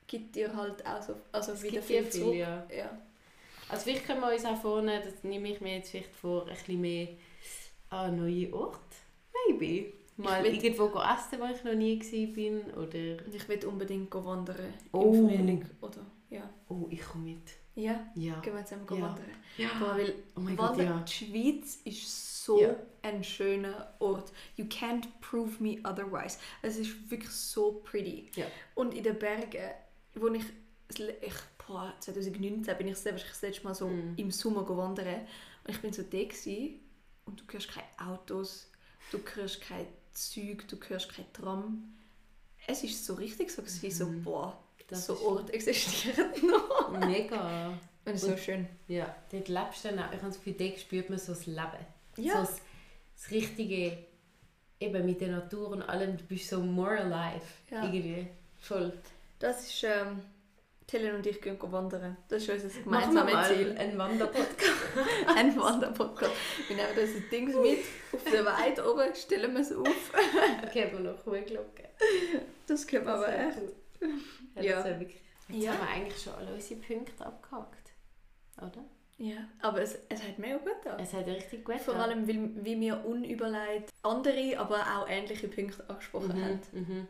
gibt 0.09 0.35
dir 0.35 0.55
halt 0.55 0.85
auch 0.85 1.03
so 1.03 1.15
also 1.33 1.53
es 1.53 1.63
wieder 1.63 1.81
viel 1.83 2.03
viel, 2.03 2.11
zurück. 2.11 2.35
ja. 2.35 2.67
Ja. 2.77 2.99
Also 3.69 3.83
vielleicht 3.85 4.07
können 4.07 4.21
wir 4.21 4.33
uns 4.33 4.45
auch 4.45 4.61
vornehmen, 4.61 5.03
das 5.05 5.25
nehme 5.25 5.49
ich 5.51 5.61
mir 5.61 5.77
jetzt 5.77 5.91
vielleicht 5.91 6.15
vor, 6.15 6.43
ein 6.47 6.55
bisschen 6.55 6.81
mehr 6.81 7.09
an 7.91 8.17
neue 8.17 8.53
Orte. 8.53 8.79
Maybe. 9.49 9.93
Mal 10.17 10.43
will- 10.45 10.55
irgendwo 10.55 10.89
go 10.89 11.01
essen, 11.01 11.39
wo 11.41 11.45
ich 11.55 11.63
noch 11.65 11.75
nie 11.75 12.01
war. 12.01 12.83
Oder... 12.83 13.27
Ich 13.35 13.49
will 13.49 13.65
unbedingt 13.67 14.11
go 14.11 14.25
wandern 14.25 14.73
Oh. 14.93 15.13
im 15.13 15.29
Frühling. 15.29 15.65
Oder, 15.83 16.01
ja. 16.31 16.49
Oh, 16.69 16.87
ich 16.91 17.03
komme 17.03 17.25
mit. 17.33 17.43
Ja, 17.75 18.07
Ja. 18.15 18.41
gehen 18.41 18.55
wir 18.55 18.65
zusammen 18.65 18.87
go 18.87 18.95
Ja. 18.95 19.03
wandern. 19.03 19.31
Ja. 19.59 19.69
Boah, 19.79 19.97
weil 19.99 20.15
Oh 20.37 20.41
mein 20.41 20.57
Gott, 20.57 20.79
ja. 20.79 21.05
die 21.07 21.13
Schweiz 21.13 21.81
ist 21.85 22.45
so 22.45 22.61
Ja. 22.63 22.75
ein 23.03 23.23
schöner 23.23 23.93
Ort. 23.99 24.33
You 24.57 24.65
can't 24.65 25.07
prove 25.21 25.63
me 25.63 25.77
otherwise. 25.85 26.39
Es 26.63 26.79
ist 26.79 27.11
wirklich 27.11 27.31
so 27.31 27.83
pretty. 27.85 28.31
Ja. 28.37 28.47
Und 28.75 28.95
in 28.95 29.03
den 29.05 29.19
Bergen, 29.19 29.71
wo 30.15 30.29
ich, 30.29 30.45
ich 30.97 31.35
boah, 31.67 31.93
2019 32.01 32.77
bin 32.79 32.89
ich 32.89 32.97
selber 32.97 33.19
das 33.19 33.43
letzte 33.43 33.65
Mal 33.65 33.75
so 33.75 33.89
Mhm. 33.89 34.15
im 34.17 34.31
Sommer 34.31 34.65
go 34.65 34.77
wandern 34.77 35.27
und 35.65 35.71
ich 35.75 35.81
bin 35.81 35.93
so 35.93 36.03
da 36.03 36.23
gewesen, 36.25 36.81
und 37.27 37.41
du 37.41 37.45
hörst 37.53 37.69
keine 37.69 37.87
Autos, 38.13 38.71
du 39.11 39.19
hörst 39.35 39.61
kein 39.61 39.87
Zug, 40.13 40.67
du 40.69 40.77
hörst 40.89 41.13
kein 41.15 41.31
Tram. 41.33 41.93
Es 42.69 42.83
ist 42.85 43.05
so 43.05 43.15
richtig 43.15 43.51
so, 43.51 43.63
gewesen, 43.63 43.91
so 43.91 44.07
Mhm. 44.07 44.23
boah, 44.25 44.59
Das 44.89 45.07
so 45.07 45.19
Orte 45.21 45.53
existieren 45.53 46.31
noch. 46.49 46.91
Mega. 47.01 47.71
Und 48.05 48.13
es 48.15 48.23
ist 48.23 48.29
so 48.31 48.37
schön. 48.37 48.69
Ja, 48.87 49.13
dort 49.33 49.49
lebst 49.49 49.85
du 49.85 49.89
dann 49.89 49.99
auch. 49.99 50.13
Ich 50.13 50.19
habe 50.19 50.29
das 50.29 50.37
Gefühl, 50.37 50.55
dort 50.57 50.79
spürt 50.79 51.11
man 51.11 51.19
so 51.19 51.33
das 51.33 51.47
Leben. 51.47 51.87
Ja. 52.19 52.35
So 52.35 52.39
das, 52.53 52.61
das 53.17 53.31
Richtige, 53.33 53.99
eben 54.79 55.05
mit 55.05 55.21
der 55.21 55.29
Natur 55.33 55.71
und 55.71 55.83
allem, 55.83 56.17
du 56.17 56.23
bist 56.25 56.49
so 56.49 56.61
more 56.61 56.99
alive. 57.01 57.43
Ja. 57.71 57.83
Irgendwie. 57.83 58.29
Voll. 58.61 58.93
Das 59.41 59.67
ist, 59.67 59.83
ähm, 59.83 60.23
Helen 60.92 61.16
und 61.16 61.27
ich 61.27 61.40
gehen 61.42 61.59
wandern. 61.61 62.16
Das 62.29 62.42
ist 62.46 62.64
unser 62.64 62.81
gemeinsames 62.81 63.49
Ziel. 63.49 63.77
einen 63.77 63.99
Wanderpodcast. 63.99 64.72
Ein 65.37 65.57
Wanderpodcast. 65.59 66.33
Wir 66.68 66.77
nehmen 66.77 66.88
unser 66.99 67.20
Ding 67.31 67.46
mit 67.62 67.79
auf 68.12 68.25
der 68.31 68.44
Weide 68.44 68.90
oben, 68.92 69.14
stellen 69.14 69.53
wir 69.55 69.61
es 69.61 69.72
auf. 69.72 70.12
Geben 70.72 70.92
wir 71.05 71.12
noch 71.12 71.25
Kuhglocke. 71.25 71.88
Das 72.66 72.87
können 72.87 73.05
wir 73.07 73.14
aber 73.14 73.29
echt. 73.37 73.59
gut. 73.59 73.75
Ja, 74.57 74.62
Ja. 74.62 74.77
Das 74.83 75.01
wirklich... 75.01 75.20
Jetzt 75.49 75.62
Ja. 75.64 75.72
haben 75.72 75.81
wir 75.81 75.88
eigentlich 75.94 76.22
schon 76.22 76.35
alle 76.35 76.55
unsere 76.55 76.81
Punkte 76.81 77.27
abgehakt. 77.27 77.90
Oder? 78.59 78.85
Ja, 79.18 79.38
aber 79.62 79.81
es, 79.81 79.99
es 80.09 80.22
hat 80.22 80.38
mega 80.38 80.59
gut 80.59 80.83
getan. 80.83 81.01
Es 81.01 81.12
hat 81.14 81.27
richtig 81.27 81.64
gut 81.64 81.81
Vor 81.81 81.94
getan. 81.94 82.11
allem, 82.11 82.29
weil, 82.29 82.64
wie 82.64 82.79
wir 82.81 83.05
unüberlegt 83.05 83.90
andere, 84.03 84.59
aber 84.59 84.77
auch 84.81 85.09
ähnliche 85.09 85.49
Punkte 85.49 85.88
angesprochen 85.88 86.33
haben. 86.44 86.61
Mhm, 86.72 86.81
mhm. 86.81 87.09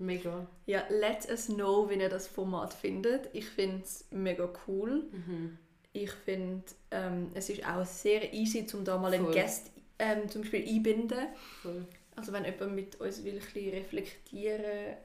Mega. 0.00 0.46
Ja, 0.66 0.82
let 0.88 1.28
us 1.30 1.46
know, 1.46 1.88
wie 1.90 1.94
ihr 1.94 2.08
das 2.08 2.26
Format 2.26 2.72
findet. 2.72 3.28
Ich 3.34 3.46
finde 3.46 3.82
es 3.84 4.06
mega 4.10 4.48
cool. 4.66 5.04
Mhm. 5.12 5.58
Ich 5.92 6.10
finde, 6.10 6.64
ähm, 6.90 7.30
es 7.34 7.50
ist 7.50 7.64
auch 7.66 7.84
sehr 7.84 8.32
easy, 8.32 8.66
um 8.72 8.84
da 8.84 8.96
mal 8.96 9.12
einen 9.12 9.24
Voll. 9.26 9.34
Gast 9.34 9.70
ähm, 9.98 10.28
zum 10.28 10.40
Beispiel 10.42 10.66
einbinden. 10.66 11.26
Voll. 11.62 11.84
Also 12.16 12.32
wenn 12.32 12.44
jemand 12.44 12.74
mit 12.74 13.00
uns 13.00 13.22
will, 13.24 13.34
ein 13.34 13.40
bisschen 13.40 13.70
reflektieren 13.72 14.96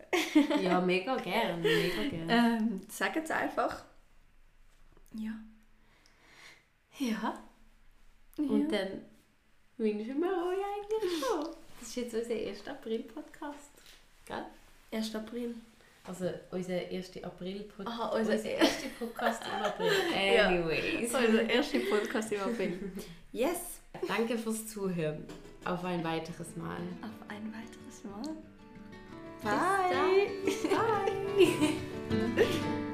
Ja, 0.62 0.79
mega 0.81 1.15
gern. 1.17 1.62
Mega 1.62 2.03
gern. 2.10 2.29
ähm, 2.29 2.81
sagt 2.89 3.17
es 3.17 3.31
einfach. 3.31 3.84
Ja. 5.13 5.31
Ja. 6.99 7.43
Und 8.38 8.69
dann 8.71 9.01
wünschen 9.77 10.19
wir 10.21 10.29
euch 10.29 10.60
eigentlich 10.65 11.19
schon. 11.19 11.47
Das 11.79 11.89
ist 11.89 11.95
jetzt 11.95 12.15
unser 12.15 12.34
1. 12.34 12.67
April-Podcast. 12.67 13.71
Gell? 14.25 14.45
1. 14.95 15.15
April. 15.15 15.55
Also 16.08 16.29
unser 16.51 16.75
1. 16.75 17.23
April-Podcast. 17.23 17.88
Aha, 17.88 18.08
unser 18.10 18.34
unser 18.34 18.45
erster 18.49 18.89
Podcast 18.99 19.41
im 19.43 19.63
April. 19.65 19.91
Ja. 20.36 20.47
Anyways. 20.47 21.13
Unser 21.13 21.49
erster 21.49 21.79
Podcast 21.79 22.31
im 22.31 22.41
April. 22.41 22.91
Yes! 23.31 23.81
Danke 24.08 24.38
fürs 24.38 24.67
Zuhören. 24.67 25.25
Auf 25.65 25.84
ein 25.84 26.03
weiteres 26.03 26.55
Mal. 26.55 26.77
Auf 27.01 27.29
ein 27.29 27.53
weiteres 27.53 28.03
Mal. 28.03 28.36
Bis 30.45 30.62
dann. 30.62 30.77
Bye. 31.38 32.75